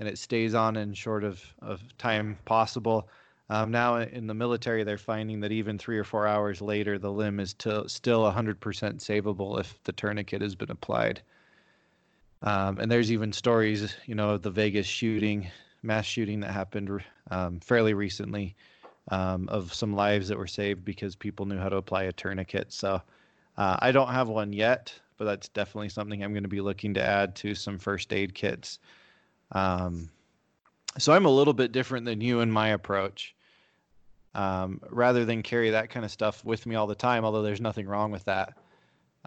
and 0.00 0.08
it 0.08 0.18
stays 0.18 0.52
on 0.52 0.76
in 0.76 0.92
short 0.94 1.22
of, 1.22 1.40
of 1.62 1.80
time 1.96 2.36
possible. 2.44 3.08
Um, 3.48 3.70
now 3.70 3.98
in 3.98 4.26
the 4.26 4.34
military, 4.34 4.82
they're 4.82 4.98
finding 4.98 5.40
that 5.40 5.52
even 5.52 5.78
three 5.78 5.96
or 5.96 6.02
four 6.02 6.26
hours 6.26 6.60
later, 6.60 6.98
the 6.98 7.12
limb 7.12 7.38
is 7.38 7.54
t- 7.54 7.86
still 7.86 8.24
100% 8.24 8.56
savable 8.56 9.60
if 9.60 9.78
the 9.84 9.92
tourniquet 9.92 10.42
has 10.42 10.56
been 10.56 10.72
applied. 10.72 11.22
Um, 12.42 12.78
and 12.78 12.90
there's 12.90 13.12
even 13.12 13.32
stories, 13.32 13.94
you 14.06 14.16
know, 14.16 14.30
of 14.30 14.42
the 14.42 14.50
Vegas 14.50 14.88
shooting, 14.88 15.48
mass 15.84 16.04
shooting 16.04 16.40
that 16.40 16.50
happened 16.50 17.00
um, 17.30 17.60
fairly 17.60 17.94
recently, 17.94 18.56
um, 19.12 19.48
of 19.48 19.72
some 19.72 19.94
lives 19.94 20.26
that 20.28 20.38
were 20.38 20.48
saved 20.48 20.84
because 20.84 21.14
people 21.14 21.46
knew 21.46 21.58
how 21.58 21.68
to 21.68 21.76
apply 21.76 22.04
a 22.04 22.12
tourniquet. 22.12 22.72
So 22.72 23.00
uh, 23.56 23.76
I 23.80 23.92
don't 23.92 24.08
have 24.08 24.28
one 24.28 24.52
yet, 24.52 24.92
but 25.18 25.24
that's 25.26 25.48
definitely 25.48 25.88
something 25.90 26.22
I'm 26.22 26.32
going 26.32 26.44
to 26.44 26.48
be 26.48 26.60
looking 26.60 26.94
to 26.94 27.02
add 27.02 27.34
to 27.36 27.54
some 27.54 27.78
first 27.78 28.12
aid 28.12 28.34
kits. 28.34 28.78
Um, 29.52 30.10
so 30.98 31.12
I'm 31.12 31.26
a 31.26 31.30
little 31.30 31.54
bit 31.54 31.72
different 31.72 32.06
than 32.06 32.20
you 32.20 32.40
in 32.40 32.50
my 32.50 32.68
approach. 32.70 33.34
um, 34.34 34.80
rather 34.90 35.24
than 35.24 35.42
carry 35.42 35.70
that 35.70 35.90
kind 35.90 36.04
of 36.04 36.10
stuff 36.10 36.44
with 36.44 36.66
me 36.66 36.74
all 36.74 36.86
the 36.86 36.94
time. 36.94 37.24
Although 37.24 37.42
there's 37.42 37.60
nothing 37.60 37.86
wrong 37.86 38.10
with 38.10 38.24
that. 38.24 38.54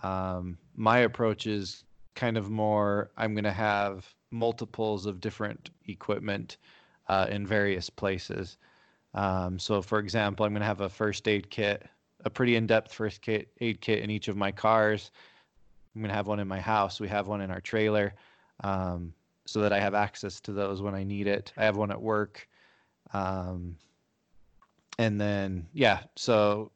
Um, 0.04 0.58
my 0.76 1.00
approach 1.00 1.48
is 1.48 1.84
kind 2.16 2.38
of 2.38 2.50
more. 2.50 3.12
I'm 3.18 3.34
going 3.34 3.44
to 3.46 3.52
have 3.52 4.06
multiples 4.32 5.06
of 5.06 5.22
different 5.22 5.70
equipment 5.88 6.58
uh, 7.08 7.28
in 7.30 7.46
various 7.46 7.90
places. 7.90 8.58
Um, 9.14 9.60
so, 9.60 9.82
for 9.82 10.00
example, 10.00 10.46
I'm 10.46 10.54
going 10.54 10.62
to 10.62 10.68
have 10.68 10.82
a 10.82 10.90
first 10.90 11.28
aid 11.28 11.50
kit, 11.50 11.88
a 12.26 12.30
pretty 12.30 12.56
in-depth 12.56 12.92
first 12.92 13.22
kit, 13.22 13.50
aid 13.62 13.80
kit 13.80 14.00
in 14.00 14.10
each 14.10 14.28
of 14.28 14.36
my 14.36 14.52
cars. 14.52 15.12
I'm 15.96 16.04
to 16.04 16.14
have 16.14 16.28
one 16.28 16.40
in 16.40 16.48
my 16.48 16.60
house. 16.60 17.00
We 17.00 17.08
have 17.08 17.28
one 17.28 17.42
in 17.42 17.52
our 17.52 17.62
trailer, 17.62 18.14
um, 18.64 19.14
so 19.46 19.62
that 19.62 19.72
I 19.72 19.80
have 19.80 19.94
access 19.94 20.42
to 20.42 20.52
those 20.52 20.82
when 20.82 20.96
I 20.96 21.04
need 21.04 21.28
it. 21.28 21.54
I 21.56 21.64
have 21.64 21.78
one 21.78 21.92
at 21.92 22.02
work, 22.02 22.50
um, 23.14 23.78
and 24.98 25.22
then 25.22 25.68
yeah, 25.72 26.00
so 26.16 26.72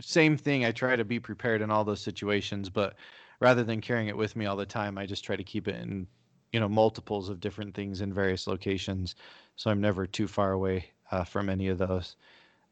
same 0.00 0.36
thing. 0.36 0.64
I 0.64 0.72
try 0.72 0.96
to 0.96 1.04
be 1.04 1.20
prepared 1.20 1.62
in 1.62 1.70
all 1.70 1.84
those 1.84 2.00
situations, 2.00 2.68
but 2.68 2.96
rather 3.40 3.62
than 3.62 3.80
carrying 3.80 4.08
it 4.08 4.16
with 4.16 4.34
me 4.34 4.46
all 4.46 4.56
the 4.56 4.66
time, 4.66 4.98
I 4.98 5.06
just 5.06 5.24
try 5.24 5.36
to 5.36 5.44
keep 5.44 5.68
it 5.68 5.76
in 5.76 6.06
you 6.52 6.60
know 6.60 6.68
multiples 6.68 7.28
of 7.28 7.40
different 7.40 7.74
things 7.74 8.00
in 8.00 8.12
various 8.12 8.46
locations, 8.46 9.14
so 9.56 9.70
I'm 9.70 9.80
never 9.80 10.06
too 10.06 10.26
far 10.26 10.52
away 10.52 10.86
uh, 11.12 11.24
from 11.24 11.48
any 11.48 11.68
of 11.68 11.78
those. 11.78 12.16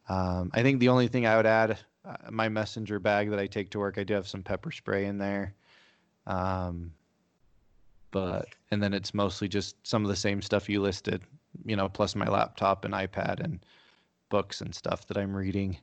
Um, 0.08 0.50
I 0.52 0.62
think 0.62 0.80
the 0.80 0.88
only 0.88 1.06
thing 1.06 1.26
I 1.26 1.36
would 1.36 1.46
add, 1.46 1.78
my 2.30 2.48
messenger 2.48 2.98
bag 2.98 3.30
that 3.30 3.38
I 3.38 3.46
take 3.46 3.70
to 3.70 3.78
work, 3.78 3.98
I 3.98 4.04
do 4.04 4.14
have 4.14 4.28
some 4.28 4.42
pepper 4.42 4.70
spray 4.70 5.06
in 5.06 5.18
there. 5.18 5.54
Um, 6.26 6.92
but 8.10 8.48
and 8.70 8.82
then 8.82 8.92
it's 8.92 9.14
mostly 9.14 9.48
just 9.48 9.76
some 9.86 10.04
of 10.04 10.08
the 10.08 10.16
same 10.16 10.42
stuff 10.42 10.68
you 10.68 10.80
listed, 10.80 11.22
you 11.64 11.76
know, 11.76 11.88
plus 11.88 12.14
my 12.14 12.26
laptop 12.26 12.84
and 12.84 12.94
iPad 12.94 13.40
and 13.40 13.64
books 14.28 14.60
and 14.60 14.74
stuff 14.74 15.06
that 15.06 15.16
I'm 15.16 15.34
reading. 15.34 15.78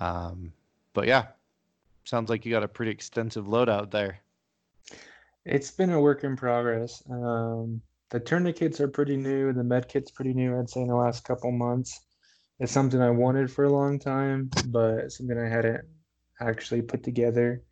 Um, 0.00 0.52
but 0.94 1.06
yeah, 1.06 1.26
sounds 2.04 2.30
like 2.30 2.44
you 2.44 2.52
got 2.52 2.62
a 2.62 2.68
pretty 2.68 2.90
extensive 2.90 3.46
loadout 3.46 3.90
there. 3.90 4.18
It's 5.44 5.70
been 5.70 5.90
a 5.90 6.00
work 6.00 6.24
in 6.24 6.36
progress. 6.36 7.02
Um, 7.10 7.80
the 8.10 8.20
tourniquets 8.20 8.80
are 8.80 8.88
pretty 8.88 9.16
new. 9.16 9.52
The 9.52 9.64
med 9.64 9.88
kit's 9.88 10.10
pretty 10.10 10.34
new. 10.34 10.58
I'd 10.58 10.68
say 10.68 10.80
in 10.80 10.88
the 10.88 10.96
last 10.96 11.24
couple 11.24 11.52
months. 11.52 12.00
It's 12.60 12.72
something 12.72 13.00
I 13.00 13.10
wanted 13.10 13.50
for 13.50 13.64
a 13.64 13.72
long 13.72 13.98
time, 13.98 14.50
but 14.66 15.10
something 15.10 15.38
I 15.38 15.48
hadn't 15.48 15.80
actually 16.40 16.82
put 16.82 17.02
together. 17.02 17.62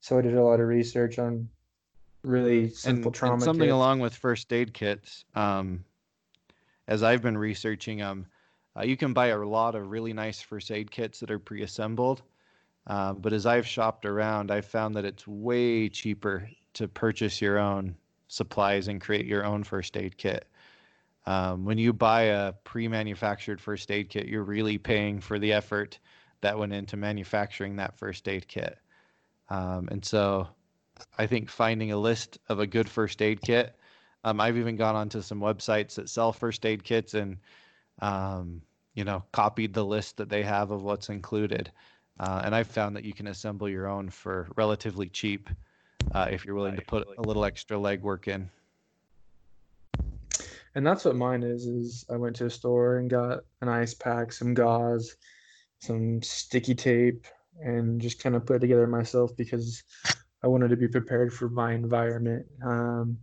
So 0.00 0.18
I 0.18 0.22
did 0.22 0.34
a 0.34 0.42
lot 0.42 0.58
of 0.58 0.68
research 0.68 1.18
on 1.18 1.48
really 2.24 2.70
simple 2.70 3.08
and, 3.08 3.14
trauma. 3.14 3.34
And 3.34 3.42
something 3.42 3.66
kits. 3.66 3.74
along 3.74 4.00
with 4.00 4.14
first 4.14 4.50
aid 4.50 4.72
kits. 4.72 5.26
Um, 5.34 5.84
as 6.88 7.02
I've 7.02 7.20
been 7.20 7.36
researching 7.36 7.98
them, 7.98 8.26
uh, 8.74 8.82
you 8.82 8.96
can 8.96 9.12
buy 9.12 9.26
a 9.28 9.38
lot 9.38 9.74
of 9.74 9.90
really 9.90 10.14
nice 10.14 10.40
first 10.40 10.70
aid 10.70 10.90
kits 10.90 11.20
that 11.20 11.30
are 11.30 11.38
pre-assembled. 11.38 12.22
Uh, 12.86 13.12
but 13.12 13.34
as 13.34 13.44
I've 13.44 13.66
shopped 13.66 14.06
around, 14.06 14.50
I've 14.50 14.64
found 14.64 14.94
that 14.96 15.04
it's 15.04 15.28
way 15.28 15.90
cheaper 15.90 16.48
to 16.74 16.88
purchase 16.88 17.40
your 17.40 17.58
own 17.58 17.94
supplies 18.28 18.88
and 18.88 18.98
create 18.98 19.26
your 19.26 19.44
own 19.44 19.62
first 19.62 19.96
aid 19.96 20.16
kit. 20.16 20.46
Um, 21.26 21.64
when 21.64 21.78
you 21.78 21.92
buy 21.92 22.22
a 22.22 22.52
pre-manufactured 22.52 23.60
first 23.60 23.90
aid 23.90 24.08
kit, 24.08 24.26
you're 24.26 24.42
really 24.42 24.78
paying 24.78 25.20
for 25.20 25.38
the 25.38 25.52
effort 25.52 25.98
that 26.40 26.58
went 26.58 26.72
into 26.72 26.96
manufacturing 26.96 27.76
that 27.76 27.96
first 27.96 28.26
aid 28.28 28.48
kit. 28.48 28.78
Um, 29.48 29.88
and 29.90 30.04
so, 30.04 30.48
I 31.18 31.26
think 31.26 31.48
finding 31.48 31.92
a 31.92 31.96
list 31.96 32.38
of 32.48 32.60
a 32.60 32.66
good 32.66 32.88
first 32.88 33.22
aid 33.22 33.40
kit. 33.40 33.76
Um, 34.24 34.40
I've 34.40 34.56
even 34.56 34.76
gone 34.76 34.94
onto 34.94 35.20
some 35.20 35.40
websites 35.40 35.94
that 35.96 36.08
sell 36.08 36.32
first 36.32 36.64
aid 36.64 36.84
kits 36.84 37.14
and, 37.14 37.38
um, 38.00 38.62
you 38.94 39.04
know, 39.04 39.24
copied 39.32 39.74
the 39.74 39.84
list 39.84 40.16
that 40.18 40.28
they 40.28 40.42
have 40.42 40.70
of 40.70 40.82
what's 40.82 41.08
included. 41.08 41.70
Uh, 42.20 42.42
and 42.44 42.54
I've 42.54 42.68
found 42.68 42.94
that 42.96 43.04
you 43.04 43.12
can 43.12 43.26
assemble 43.26 43.68
your 43.68 43.88
own 43.88 44.10
for 44.10 44.48
relatively 44.56 45.08
cheap 45.08 45.48
uh, 46.12 46.28
if 46.30 46.44
you're 46.44 46.54
willing 46.54 46.76
to 46.76 46.82
put 46.82 47.08
a 47.18 47.22
little 47.22 47.44
extra 47.44 47.76
legwork 47.76 48.28
in. 48.28 48.48
And 50.74 50.86
that's 50.86 51.04
what 51.04 51.16
mine 51.16 51.42
is. 51.42 51.66
Is 51.66 52.04
I 52.10 52.16
went 52.16 52.36
to 52.36 52.46
a 52.46 52.50
store 52.50 52.98
and 52.98 53.10
got 53.10 53.40
an 53.60 53.68
ice 53.68 53.94
pack, 53.94 54.32
some 54.32 54.54
gauze, 54.54 55.16
some 55.80 56.22
sticky 56.22 56.74
tape, 56.74 57.26
and 57.60 58.00
just 58.00 58.22
kind 58.22 58.34
of 58.34 58.46
put 58.46 58.56
it 58.56 58.60
together 58.60 58.86
myself 58.86 59.36
because 59.36 59.82
I 60.42 60.48
wanted 60.48 60.68
to 60.68 60.76
be 60.76 60.88
prepared 60.88 61.32
for 61.32 61.48
my 61.48 61.72
environment. 61.72 62.46
Um, 62.64 63.18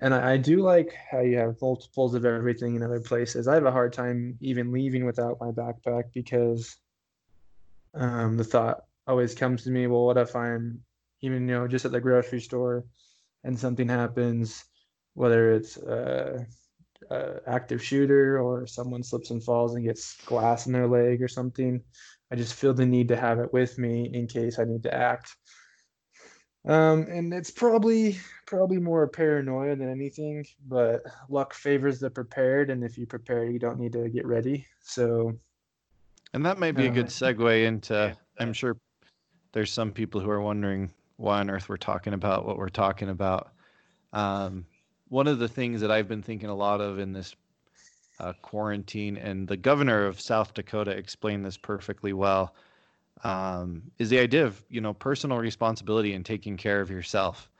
and 0.00 0.14
I, 0.14 0.32
I, 0.32 0.36
do 0.36 0.62
like 0.62 0.94
how 1.10 1.20
you 1.20 1.36
have 1.38 1.60
multiples 1.60 2.14
of 2.14 2.24
everything 2.24 2.76
in 2.76 2.82
other 2.82 3.00
places. 3.00 3.48
I 3.48 3.54
have 3.54 3.66
a 3.66 3.72
hard 3.72 3.92
time 3.92 4.38
even 4.40 4.72
leaving 4.72 5.04
without 5.04 5.38
my 5.40 5.50
backpack 5.50 6.04
because 6.14 6.76
um, 7.94 8.36
the 8.36 8.44
thought 8.44 8.84
always 9.06 9.34
comes 9.34 9.64
to 9.64 9.70
me, 9.70 9.86
well, 9.88 10.06
what 10.06 10.16
if 10.16 10.36
I'm 10.36 10.80
even 11.22 11.48
you 11.48 11.54
know 11.54 11.68
just 11.68 11.84
at 11.84 11.92
the 11.92 12.00
grocery 12.00 12.40
store 12.40 12.84
and 13.44 13.58
something 13.58 13.88
happens, 13.88 14.64
whether 15.14 15.52
it's 15.52 15.76
a, 15.76 16.46
a 17.10 17.36
active 17.46 17.82
shooter 17.82 18.40
or 18.40 18.66
someone 18.66 19.02
slips 19.02 19.30
and 19.30 19.42
falls 19.42 19.74
and 19.74 19.84
gets 19.84 20.16
glass 20.24 20.66
in 20.66 20.72
their 20.72 20.86
leg 20.86 21.22
or 21.22 21.28
something. 21.28 21.82
I 22.32 22.36
just 22.36 22.54
feel 22.54 22.74
the 22.74 22.86
need 22.86 23.08
to 23.08 23.16
have 23.16 23.38
it 23.38 23.52
with 23.52 23.78
me 23.78 24.10
in 24.12 24.26
case 24.26 24.58
I 24.58 24.64
need 24.64 24.84
to 24.84 24.94
act. 24.94 25.34
Um, 26.66 27.06
and 27.08 27.32
it's 27.32 27.50
probably 27.50 28.18
probably 28.46 28.78
more 28.78 29.08
paranoia 29.08 29.76
than 29.76 29.88
anything, 29.88 30.44
but 30.68 31.02
luck 31.30 31.54
favors 31.54 32.00
the 32.00 32.10
prepared, 32.10 32.68
and 32.68 32.84
if 32.84 32.98
you 32.98 33.06
prepare, 33.06 33.46
you 33.46 33.58
don't 33.58 33.78
need 33.78 33.92
to 33.94 34.10
get 34.10 34.26
ready. 34.26 34.66
So, 34.82 35.32
and 36.34 36.44
that 36.44 36.58
might 36.58 36.76
be 36.76 36.86
uh, 36.86 36.90
a 36.90 36.94
good 36.94 37.06
segue 37.06 37.64
into. 37.64 38.14
I'm 38.38 38.52
sure 38.52 38.76
there's 39.52 39.72
some 39.72 39.90
people 39.90 40.20
who 40.20 40.28
are 40.30 40.40
wondering 40.40 40.92
why 41.16 41.40
on 41.40 41.48
earth 41.48 41.68
we're 41.68 41.78
talking 41.78 42.12
about 42.12 42.46
what 42.46 42.58
we're 42.58 42.68
talking 42.68 43.08
about. 43.08 43.52
Um, 44.12 44.66
one 45.10 45.26
of 45.26 45.38
the 45.38 45.48
things 45.48 45.82
that 45.82 45.90
I've 45.90 46.08
been 46.08 46.22
thinking 46.22 46.48
a 46.48 46.54
lot 46.54 46.80
of 46.80 46.98
in 46.98 47.12
this 47.12 47.36
uh, 48.18 48.32
quarantine, 48.42 49.16
and 49.16 49.46
the 49.46 49.56
governor 49.56 50.06
of 50.06 50.20
South 50.20 50.54
Dakota 50.54 50.92
explained 50.92 51.44
this 51.44 51.56
perfectly 51.56 52.12
well, 52.12 52.54
um, 53.24 53.82
is 53.98 54.08
the 54.08 54.18
idea 54.18 54.46
of 54.46 54.62
you 54.70 54.80
know 54.80 54.94
personal 54.94 55.38
responsibility 55.38 56.14
and 56.14 56.24
taking 56.24 56.56
care 56.56 56.80
of 56.80 56.90
yourself. 56.90 57.50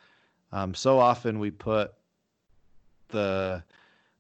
Um, 0.52 0.74
so 0.74 0.98
often 0.98 1.38
we 1.38 1.50
put 1.50 1.92
the 3.08 3.62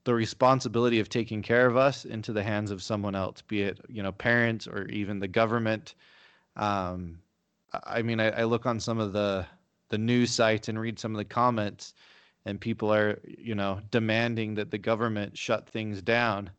the 0.04 0.14
responsibility 0.14 0.98
of 0.98 1.08
taking 1.08 1.42
care 1.42 1.66
of 1.66 1.76
us 1.76 2.04
into 2.04 2.32
the 2.32 2.42
hands 2.42 2.70
of 2.70 2.82
someone 2.82 3.14
else, 3.14 3.42
be 3.42 3.62
it 3.62 3.80
you 3.88 4.02
know 4.02 4.12
parents 4.12 4.66
or 4.66 4.86
even 4.86 5.20
the 5.20 5.28
government. 5.28 5.94
Um, 6.56 7.20
I 7.84 8.02
mean, 8.02 8.18
I, 8.18 8.30
I 8.30 8.44
look 8.44 8.66
on 8.66 8.80
some 8.80 8.98
of 8.98 9.12
the 9.12 9.46
the 9.88 9.98
news 9.98 10.30
sites 10.30 10.68
and 10.68 10.80
read 10.80 10.98
some 10.98 11.12
of 11.14 11.18
the 11.18 11.24
comments, 11.24 11.94
and 12.44 12.60
people 12.60 12.92
are, 12.92 13.20
you 13.24 13.54
know, 13.54 13.80
demanding 13.90 14.54
that 14.54 14.70
the 14.70 14.78
government 14.78 15.36
shut 15.36 15.68
things 15.68 16.02
down. 16.02 16.50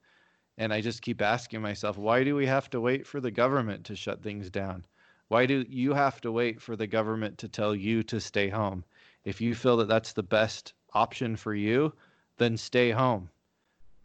And 0.57 0.73
I 0.73 0.81
just 0.81 1.01
keep 1.01 1.21
asking 1.21 1.61
myself, 1.61 1.97
why 1.97 2.23
do 2.23 2.35
we 2.35 2.45
have 2.45 2.69
to 2.71 2.81
wait 2.81 3.07
for 3.07 3.19
the 3.19 3.31
government 3.31 3.85
to 3.85 3.95
shut 3.95 4.21
things 4.21 4.49
down? 4.49 4.85
Why 5.29 5.45
do 5.45 5.65
you 5.69 5.93
have 5.93 6.21
to 6.21 6.31
wait 6.31 6.61
for 6.61 6.75
the 6.75 6.87
government 6.87 7.37
to 7.39 7.47
tell 7.47 7.73
you 7.73 8.03
to 8.03 8.19
stay 8.19 8.49
home? 8.49 8.83
If 9.23 9.39
you 9.39 9.55
feel 9.55 9.77
that 9.77 9.87
that's 9.87 10.13
the 10.13 10.23
best 10.23 10.73
option 10.93 11.35
for 11.35 11.55
you, 11.55 11.93
then 12.37 12.57
stay 12.57 12.91
home. 12.91 13.29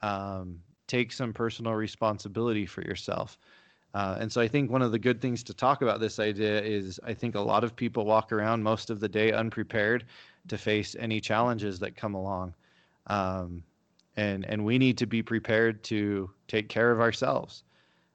Um, 0.02 0.62
take 0.86 1.12
some 1.12 1.32
personal 1.32 1.74
responsibility 1.74 2.64
for 2.64 2.82
yourself. 2.82 3.38
Uh, 3.92 4.16
and 4.20 4.30
so 4.30 4.40
I 4.40 4.48
think 4.48 4.70
one 4.70 4.82
of 4.82 4.92
the 4.92 4.98
good 4.98 5.20
things 5.20 5.42
to 5.44 5.54
talk 5.54 5.82
about 5.82 6.00
this 6.00 6.18
idea 6.18 6.62
is 6.62 7.00
I 7.02 7.14
think 7.14 7.34
a 7.34 7.40
lot 7.40 7.64
of 7.64 7.74
people 7.74 8.04
walk 8.04 8.30
around 8.30 8.62
most 8.62 8.90
of 8.90 9.00
the 9.00 9.08
day 9.08 9.32
unprepared 9.32 10.04
to 10.48 10.58
face 10.58 10.96
any 10.98 11.20
challenges 11.20 11.78
that 11.80 11.96
come 11.96 12.14
along. 12.14 12.54
Um, 13.06 13.62
and, 14.16 14.44
and 14.46 14.64
we 14.64 14.78
need 14.78 14.98
to 14.98 15.06
be 15.06 15.22
prepared 15.22 15.82
to 15.84 16.30
take 16.48 16.68
care 16.68 16.90
of 16.90 17.00
ourselves. 17.00 17.64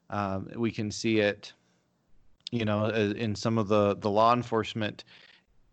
Um, 0.10 0.50
we 0.56 0.72
can 0.72 0.92
see 0.92 1.20
it, 1.20 1.54
you 2.52 2.66
know, 2.66 2.86
in 2.88 3.36
some 3.36 3.58
of 3.58 3.68
the, 3.68 3.96
the 3.96 4.10
law 4.10 4.34
enforcement 4.34 5.04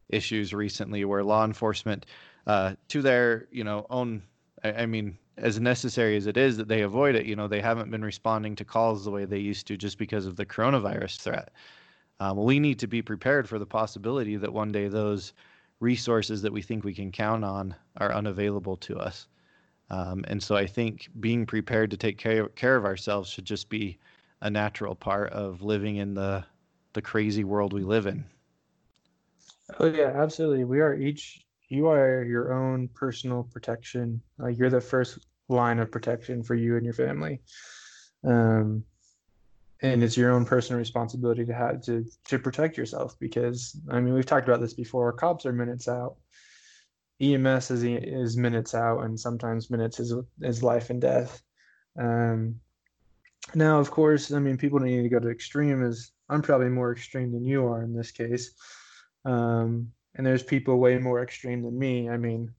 issues 0.08 0.54
recently 0.54 1.04
where 1.04 1.24
law 1.24 1.44
enforcement, 1.44 2.06
uh, 2.46 2.74
to 2.88 3.02
their, 3.02 3.46
you 3.50 3.64
know, 3.64 3.86
own, 3.90 4.22
I, 4.62 4.72
I 4.72 4.86
mean, 4.86 5.18
as 5.36 5.60
necessary 5.60 6.16
as 6.16 6.26
it 6.26 6.36
is 6.36 6.56
that 6.56 6.68
they 6.68 6.82
avoid 6.82 7.14
it, 7.14 7.26
you 7.26 7.36
know, 7.36 7.48
they 7.48 7.60
haven't 7.60 7.90
been 7.90 8.04
responding 8.04 8.56
to 8.56 8.64
calls 8.64 9.04
the 9.04 9.10
way 9.10 9.24
they 9.24 9.38
used 9.38 9.66
to 9.68 9.76
just 9.76 9.98
because 9.98 10.26
of 10.26 10.36
the 10.36 10.46
coronavirus 10.46 11.18
threat. 11.18 11.50
Um, 12.20 12.42
we 12.42 12.58
need 12.58 12.78
to 12.80 12.86
be 12.86 13.02
prepared 13.02 13.48
for 13.48 13.58
the 13.58 13.66
possibility 13.66 14.36
that 14.36 14.52
one 14.52 14.72
day 14.72 14.88
those 14.88 15.32
resources 15.80 16.42
that 16.42 16.52
we 16.52 16.62
think 16.62 16.84
we 16.84 16.94
can 16.94 17.12
count 17.12 17.44
on 17.44 17.74
are 17.98 18.12
unavailable 18.12 18.76
to 18.76 18.98
us. 18.98 19.28
Um, 19.90 20.24
and 20.28 20.42
so 20.42 20.56
I 20.56 20.66
think 20.66 21.08
being 21.20 21.46
prepared 21.46 21.90
to 21.92 21.96
take 21.96 22.18
care, 22.18 22.48
care 22.48 22.76
of 22.76 22.84
ourselves 22.84 23.30
should 23.30 23.44
just 23.44 23.68
be 23.68 23.98
a 24.40 24.50
natural 24.50 24.94
part 24.94 25.32
of 25.32 25.62
living 25.62 25.96
in 25.96 26.14
the 26.14 26.44
the 26.94 27.02
crazy 27.02 27.44
world 27.44 27.72
we 27.72 27.82
live 27.82 28.06
in. 28.06 28.24
Oh 29.78 29.86
yeah, 29.86 30.12
absolutely. 30.14 30.64
We 30.64 30.80
are 30.80 30.94
each 30.94 31.44
you 31.68 31.88
are 31.88 32.24
your 32.24 32.52
own 32.52 32.88
personal 32.88 33.44
protection. 33.44 34.22
Like 34.38 34.58
you're 34.58 34.70
the 34.70 34.80
first 34.80 35.18
line 35.48 35.78
of 35.78 35.90
protection 35.90 36.42
for 36.42 36.54
you 36.54 36.76
and 36.76 36.84
your 36.84 36.94
family. 36.94 37.40
Um, 38.24 38.84
and 39.80 40.02
it's 40.02 40.16
your 40.16 40.32
own 40.32 40.44
personal 40.44 40.78
responsibility 40.78 41.44
to 41.44 41.54
have 41.54 41.82
to 41.82 42.04
to 42.26 42.38
protect 42.38 42.76
yourself 42.76 43.16
because 43.18 43.78
I 43.90 44.00
mean 44.00 44.14
we've 44.14 44.26
talked 44.26 44.48
about 44.48 44.60
this 44.60 44.74
before. 44.74 45.12
Cops 45.12 45.46
are 45.46 45.52
minutes 45.52 45.88
out. 45.88 46.16
EMS 47.20 47.70
is 47.70 47.84
is 47.84 48.36
minutes 48.36 48.74
out, 48.74 49.00
and 49.00 49.18
sometimes 49.18 49.70
minutes 49.70 50.00
is 50.00 50.14
is 50.40 50.62
life 50.62 50.90
and 50.90 51.00
death. 51.00 51.42
Um, 51.98 52.60
now, 53.54 53.78
of 53.78 53.90
course, 53.90 54.32
I 54.32 54.38
mean 54.38 54.56
people 54.56 54.78
don't 54.78 54.88
need 54.88 55.02
to 55.02 55.08
go 55.08 55.20
to 55.20 55.30
extreme. 55.30 55.82
Is 55.82 56.12
I'm 56.28 56.42
probably 56.42 56.68
more 56.68 56.92
extreme 56.92 57.32
than 57.32 57.44
you 57.44 57.66
are 57.66 57.82
in 57.82 57.94
this 57.94 58.10
case, 58.10 58.52
um, 59.24 59.92
and 60.14 60.26
there's 60.26 60.42
people 60.42 60.78
way 60.78 60.98
more 60.98 61.22
extreme 61.22 61.62
than 61.62 61.78
me. 61.78 62.08
I 62.08 62.16
mean, 62.16 62.52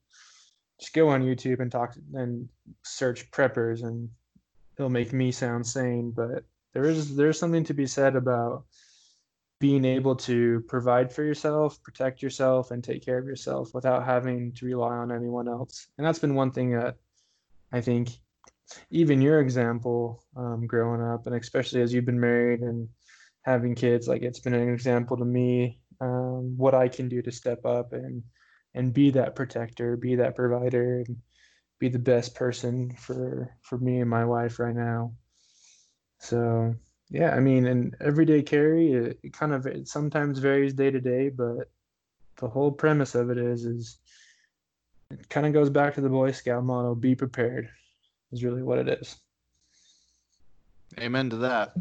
just 0.79 0.93
go 0.93 1.09
on 1.09 1.23
YouTube 1.23 1.59
and 1.59 1.71
talk 1.71 1.95
and 2.13 2.47
search 2.83 3.29
preppers, 3.31 3.83
and 3.83 4.09
it'll 4.77 4.89
make 4.89 5.13
me 5.13 5.31
sound 5.31 5.67
sane, 5.67 6.11
but 6.11 6.43
there 6.73 6.85
is 6.85 7.15
there's 7.15 7.39
something 7.39 7.63
to 7.65 7.73
be 7.73 7.87
said 7.87 8.15
about 8.15 8.65
being 9.59 9.83
able 9.83 10.15
to 10.15 10.61
provide 10.67 11.11
for 11.11 11.23
yourself, 11.23 11.81
protect 11.83 12.21
yourself, 12.21 12.71
and 12.71 12.81
take 12.83 13.03
care 13.03 13.17
of 13.17 13.25
yourself 13.25 13.73
without 13.73 14.05
having 14.05 14.53
to 14.53 14.65
rely 14.65 14.95
on 14.95 15.11
anyone 15.11 15.49
else. 15.49 15.87
And 15.97 16.07
that's 16.07 16.19
been 16.19 16.35
one 16.35 16.51
thing 16.51 16.71
that 16.71 16.95
I 17.73 17.81
think 17.81 18.09
even 18.89 19.21
your 19.21 19.41
example 19.41 20.23
um, 20.37 20.65
growing 20.65 21.01
up, 21.01 21.27
and 21.27 21.35
especially 21.35 21.81
as 21.81 21.93
you've 21.93 22.05
been 22.05 22.19
married 22.19 22.61
and 22.61 22.87
having 23.41 23.75
kids, 23.75 24.07
like 24.07 24.21
it's 24.21 24.39
been 24.39 24.53
an 24.53 24.69
example 24.69 25.17
to 25.17 25.25
me 25.25 25.79
um, 26.01 26.55
what 26.57 26.73
I 26.73 26.87
can 26.87 27.09
do 27.09 27.21
to 27.21 27.31
step 27.31 27.65
up 27.65 27.93
and 27.93 28.23
and 28.75 28.93
be 28.93 29.09
that 29.11 29.35
protector, 29.35 29.97
be 29.97 30.15
that 30.15 30.35
provider, 30.35 31.03
and 31.05 31.17
be 31.79 31.89
the 31.89 31.99
best 31.99 32.35
person 32.35 32.91
for 32.97 33.53
for 33.61 33.77
me 33.77 33.99
and 33.99 34.09
my 34.09 34.23
wife 34.25 34.59
right 34.59 34.75
now. 34.75 35.13
So 36.19 36.75
yeah, 37.09 37.35
I 37.35 37.39
mean, 37.39 37.65
an 37.65 37.95
everyday 37.99 38.41
carry, 38.41 38.91
it, 38.93 39.19
it 39.23 39.33
kind 39.33 39.53
of 39.53 39.65
it 39.65 39.87
sometimes 39.87 40.39
varies 40.39 40.73
day 40.73 40.91
to 40.91 41.01
day, 41.01 41.29
but 41.29 41.69
the 42.37 42.47
whole 42.47 42.71
premise 42.71 43.15
of 43.15 43.29
it 43.29 43.37
is 43.37 43.65
is 43.65 43.97
it 45.11 45.27
kind 45.29 45.47
of 45.47 45.53
goes 45.53 45.69
back 45.69 45.95
to 45.95 46.01
the 46.01 46.09
Boy 46.09 46.31
Scout 46.31 46.63
motto: 46.63 46.93
"Be 46.93 47.15
prepared," 47.15 47.69
is 48.31 48.43
really 48.43 48.61
what 48.61 48.77
it 48.79 48.87
is. 48.87 49.17
Amen 50.99 51.29
to 51.29 51.37
that. 51.37 51.75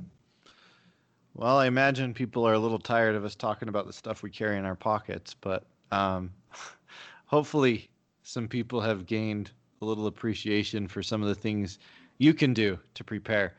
Well, 1.34 1.58
I 1.58 1.66
imagine 1.66 2.14
people 2.14 2.44
are 2.46 2.54
a 2.54 2.58
little 2.58 2.78
tired 2.78 3.14
of 3.14 3.24
us 3.24 3.34
talking 3.34 3.68
about 3.68 3.86
the 3.86 3.92
stuff 3.92 4.22
we 4.22 4.30
carry 4.30 4.56
in 4.56 4.64
our 4.64 4.74
pockets, 4.74 5.34
but 5.34 5.64
um, 5.92 6.32
hopefully, 7.26 7.88
some 8.22 8.48
people 8.48 8.80
have 8.80 9.06
gained 9.06 9.50
a 9.80 9.84
little 9.84 10.06
appreciation 10.06 10.88
for 10.88 11.02
some 11.02 11.22
of 11.22 11.28
the 11.28 11.34
things 11.34 11.78
you 12.18 12.34
can 12.34 12.52
do 12.52 12.78
to 12.94 13.04
prepare. 13.04 13.54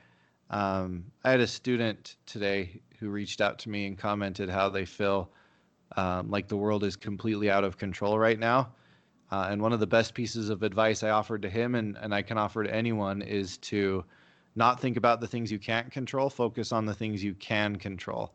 Um, 0.49 1.05
I 1.23 1.31
had 1.31 1.39
a 1.39 1.47
student 1.47 2.15
today 2.25 2.81
who 2.99 3.09
reached 3.09 3.41
out 3.41 3.59
to 3.59 3.69
me 3.69 3.85
and 3.85 3.97
commented 3.97 4.49
how 4.49 4.69
they 4.69 4.85
feel 4.85 5.29
um, 5.95 6.29
like 6.29 6.47
the 6.47 6.57
world 6.57 6.83
is 6.83 6.95
completely 6.95 7.49
out 7.49 7.63
of 7.63 7.77
control 7.77 8.17
right 8.17 8.39
now. 8.39 8.71
Uh, 9.31 9.47
and 9.51 9.61
one 9.61 9.73
of 9.73 9.79
the 9.79 9.87
best 9.87 10.13
pieces 10.13 10.49
of 10.49 10.63
advice 10.63 11.03
I 11.03 11.09
offered 11.09 11.43
to 11.43 11.49
him 11.49 11.75
and, 11.75 11.97
and 11.97 12.13
I 12.13 12.21
can 12.23 12.37
offer 12.37 12.63
to 12.63 12.73
anyone 12.73 13.21
is 13.21 13.57
to 13.59 14.03
not 14.55 14.79
think 14.79 14.97
about 14.97 15.21
the 15.21 15.27
things 15.27 15.51
you 15.51 15.59
can't 15.59 15.91
control, 15.91 16.29
focus 16.29 16.71
on 16.71 16.85
the 16.85 16.93
things 16.93 17.23
you 17.23 17.35
can 17.35 17.75
control. 17.75 18.33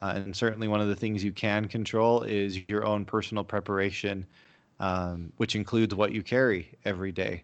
Uh, 0.00 0.12
and 0.16 0.34
certainly, 0.34 0.66
one 0.66 0.80
of 0.80 0.88
the 0.88 0.96
things 0.96 1.22
you 1.22 1.32
can 1.32 1.68
control 1.68 2.22
is 2.22 2.58
your 2.68 2.86
own 2.86 3.04
personal 3.04 3.44
preparation, 3.44 4.24
um, 4.78 5.30
which 5.36 5.54
includes 5.54 5.94
what 5.94 6.12
you 6.12 6.22
carry 6.22 6.70
every 6.86 7.12
day. 7.12 7.42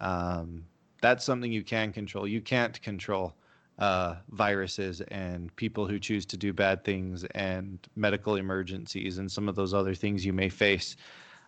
Um, 0.00 0.64
that's 1.00 1.24
something 1.24 1.52
you 1.52 1.64
can 1.64 1.92
control. 1.92 2.26
You 2.26 2.40
can't 2.40 2.80
control 2.82 3.34
uh, 3.78 4.16
viruses 4.30 5.00
and 5.00 5.54
people 5.56 5.86
who 5.86 5.98
choose 5.98 6.26
to 6.26 6.36
do 6.36 6.52
bad 6.52 6.84
things 6.84 7.24
and 7.34 7.78
medical 7.96 8.36
emergencies 8.36 9.18
and 9.18 9.30
some 9.30 9.48
of 9.48 9.54
those 9.54 9.72
other 9.72 9.94
things 9.94 10.24
you 10.24 10.34
may 10.34 10.50
face. 10.50 10.96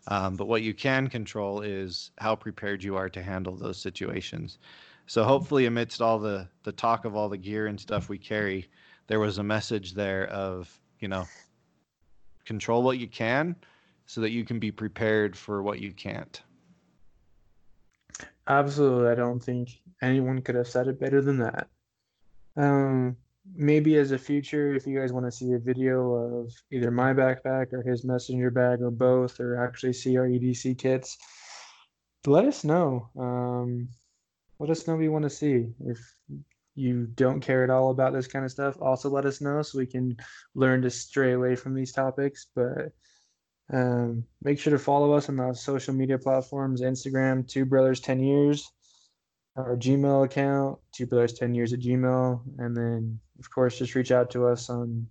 Um, 0.08 0.36
but 0.36 0.48
what 0.48 0.62
you 0.62 0.74
can 0.74 1.08
control 1.08 1.60
is 1.60 2.10
how 2.18 2.34
prepared 2.34 2.82
you 2.82 2.96
are 2.96 3.10
to 3.10 3.22
handle 3.22 3.54
those 3.54 3.78
situations. 3.78 4.58
So 5.06 5.24
hopefully, 5.24 5.66
amidst 5.66 6.00
all 6.00 6.18
the 6.18 6.48
the 6.62 6.72
talk 6.72 7.04
of 7.04 7.14
all 7.14 7.28
the 7.28 7.36
gear 7.36 7.66
and 7.66 7.78
stuff 7.78 8.08
we 8.08 8.18
carry, 8.18 8.68
there 9.06 9.20
was 9.20 9.38
a 9.38 9.42
message 9.42 9.92
there 9.92 10.26
of 10.28 10.80
you 11.00 11.08
know 11.08 11.26
control 12.44 12.82
what 12.82 12.98
you 12.98 13.06
can 13.06 13.54
so 14.06 14.20
that 14.20 14.30
you 14.30 14.44
can 14.44 14.58
be 14.58 14.72
prepared 14.72 15.36
for 15.36 15.62
what 15.62 15.80
you 15.80 15.92
can't. 15.92 16.42
Absolutely. 18.48 19.08
I 19.08 19.14
don't 19.14 19.40
think 19.40 19.70
anyone 20.02 20.42
could 20.42 20.56
have 20.56 20.68
said 20.68 20.88
it 20.88 21.00
better 21.00 21.20
than 21.20 21.38
that. 21.38 21.68
Um, 22.56 23.16
maybe 23.54 23.96
as 23.96 24.10
a 24.12 24.18
future, 24.18 24.74
if 24.74 24.86
you 24.86 24.98
guys 24.98 25.12
want 25.12 25.26
to 25.26 25.32
see 25.32 25.52
a 25.52 25.58
video 25.58 26.12
of 26.12 26.52
either 26.70 26.90
my 26.90 27.12
backpack 27.12 27.72
or 27.72 27.82
his 27.82 28.04
messenger 28.04 28.50
bag 28.50 28.82
or 28.82 28.90
both, 28.90 29.40
or 29.40 29.64
actually 29.64 29.92
see 29.92 30.16
our 30.16 30.26
EDC 30.26 30.78
kits, 30.78 31.16
let 32.26 32.44
us 32.44 32.64
know. 32.64 33.08
Um, 33.18 33.88
let 34.58 34.70
us 34.70 34.86
know 34.86 34.94
what 34.94 35.02
you 35.02 35.12
want 35.12 35.24
to 35.24 35.30
see. 35.30 35.72
If 35.80 35.98
you 36.74 37.06
don't 37.14 37.40
care 37.40 37.64
at 37.64 37.70
all 37.70 37.90
about 37.90 38.12
this 38.12 38.26
kind 38.26 38.44
of 38.44 38.50
stuff, 38.50 38.76
also 38.80 39.08
let 39.10 39.26
us 39.26 39.40
know 39.40 39.62
so 39.62 39.78
we 39.78 39.86
can 39.86 40.16
learn 40.54 40.82
to 40.82 40.90
stray 40.90 41.32
away 41.32 41.56
from 41.56 41.74
these 41.74 41.92
topics. 41.92 42.46
But 42.54 42.92
um, 43.72 44.24
make 44.42 44.58
sure 44.58 44.70
to 44.70 44.78
follow 44.78 45.12
us 45.12 45.28
on 45.28 45.36
the 45.36 45.54
social 45.54 45.94
media 45.94 46.18
platforms 46.18 46.82
Instagram, 46.82 47.48
Two 47.48 47.64
Brothers 47.64 48.00
10 48.00 48.20
Years, 48.20 48.70
our 49.56 49.76
Gmail 49.76 50.24
account, 50.24 50.78
Two 50.94 51.06
Brothers 51.06 51.32
10 51.34 51.54
Years 51.54 51.72
at 51.72 51.80
Gmail. 51.80 52.42
And 52.58 52.76
then, 52.76 53.18
of 53.38 53.50
course, 53.50 53.78
just 53.78 53.94
reach 53.94 54.12
out 54.12 54.30
to 54.32 54.46
us 54.46 54.68
on. 54.68 55.06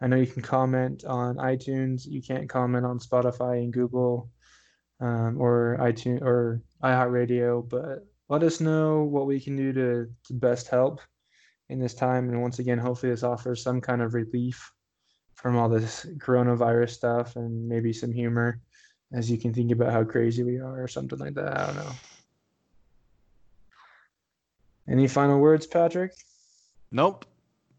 I 0.00 0.06
know 0.06 0.16
you 0.16 0.26
can 0.26 0.42
comment 0.42 1.04
on 1.06 1.36
iTunes. 1.36 2.06
You 2.06 2.22
can't 2.22 2.48
comment 2.48 2.84
on 2.84 2.98
Spotify 2.98 3.58
and 3.62 3.72
Google 3.72 4.30
um, 5.00 5.40
or 5.40 5.78
iTunes 5.80 6.22
or 6.22 6.62
iHeartRadio, 6.82 7.68
but 7.68 8.06
let 8.28 8.42
us 8.42 8.60
know 8.60 9.04
what 9.04 9.26
we 9.26 9.40
can 9.40 9.56
do 9.56 9.72
to, 9.72 10.10
to 10.26 10.34
best 10.34 10.68
help 10.68 11.00
in 11.70 11.80
this 11.80 11.94
time. 11.94 12.28
And 12.28 12.42
once 12.42 12.58
again, 12.58 12.78
hopefully, 12.78 13.10
this 13.10 13.22
offers 13.22 13.62
some 13.62 13.80
kind 13.80 14.02
of 14.02 14.14
relief 14.14 14.70
from 15.36 15.56
all 15.56 15.68
this 15.68 16.06
coronavirus 16.18 16.90
stuff 16.90 17.36
and 17.36 17.68
maybe 17.68 17.92
some 17.92 18.12
humor 18.12 18.60
as 19.12 19.30
you 19.30 19.38
can 19.38 19.54
think 19.54 19.70
about 19.70 19.92
how 19.92 20.02
crazy 20.02 20.42
we 20.42 20.58
are 20.58 20.82
or 20.82 20.88
something 20.88 21.18
like 21.18 21.34
that. 21.34 21.56
I 21.56 21.66
don't 21.66 21.76
know. 21.76 21.92
Any 24.88 25.08
final 25.08 25.38
words, 25.38 25.66
Patrick? 25.66 26.12
Nope. 26.90 27.24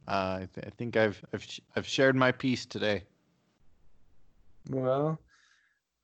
Uh, 0.07 0.39
I, 0.41 0.47
th- 0.53 0.67
I 0.67 0.69
think 0.77 0.95
I've 0.95 1.21
I've 1.33 1.43
sh- 1.43 1.59
I've 1.75 1.87
shared 1.87 2.15
my 2.15 2.31
piece 2.31 2.65
today. 2.65 3.03
Well, 4.69 5.19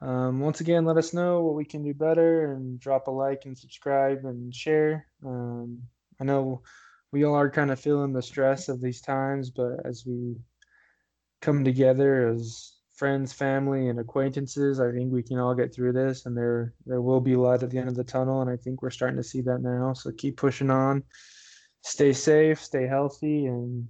um, 0.02 0.40
once 0.40 0.60
again, 0.60 0.84
let 0.86 0.98
us 0.98 1.14
know 1.14 1.42
what 1.42 1.56
we 1.56 1.64
can 1.64 1.84
do 1.84 1.94
better 1.94 2.54
and 2.54 2.80
drop 2.80 3.08
a 3.08 3.12
like 3.12 3.44
and 3.46 3.58
subscribe 3.58 4.26
and 4.26 4.54
share. 4.54 5.08
Um, 5.26 5.82
I 6.20 6.26
know 6.26 6.62
we 7.12 7.24
all 7.24 7.36
are 7.36 7.50
kind 7.50 7.72
of 7.72 7.80
feeling 7.80 8.12
the 8.12 8.22
stress 8.22 8.68
of 8.68 8.82
these 8.82 9.00
times, 9.00 9.50
but 9.50 9.86
as 9.86 10.06
we 10.06 10.36
come 11.44 11.64
together 11.66 12.30
as 12.30 12.72
friends, 12.96 13.34
family, 13.34 13.90
and 13.90 14.00
acquaintances. 14.00 14.80
I 14.80 14.92
think 14.92 15.12
we 15.12 15.22
can 15.22 15.38
all 15.38 15.54
get 15.54 15.76
through 15.76 15.92
this, 15.92 16.26
and 16.26 16.36
there 16.36 16.74
there 16.86 17.02
will 17.02 17.20
be 17.20 17.36
light 17.36 17.64
at 17.64 17.70
the 17.70 17.78
end 17.78 17.90
of 17.90 17.96
the 17.96 18.04
tunnel, 18.04 18.42
and 18.42 18.50
I 18.50 18.56
think 18.56 18.82
we're 18.82 18.90
starting 18.90 19.18
to 19.18 19.24
see 19.24 19.42
that 19.42 19.62
now. 19.62 19.94
So 19.94 20.12
keep 20.12 20.38
pushing 20.38 20.72
on, 20.72 21.04
stay 21.82 22.14
safe, 22.14 22.64
stay 22.64 22.88
healthy, 22.88 23.46
and 23.46 23.88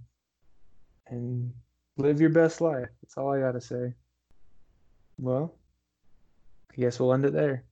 and 1.07 1.53
live 1.97 2.19
your 2.19 2.31
best 2.31 2.59
life. 2.59 2.89
That's 3.01 3.17
all 3.17 3.31
I 3.31 3.39
gotta 3.39 3.61
say. 3.61 3.93
Well, 5.19 5.55
I 6.71 6.81
guess 6.81 6.99
we'll 6.99 7.13
end 7.13 7.25
it 7.25 7.33
there. 7.33 7.65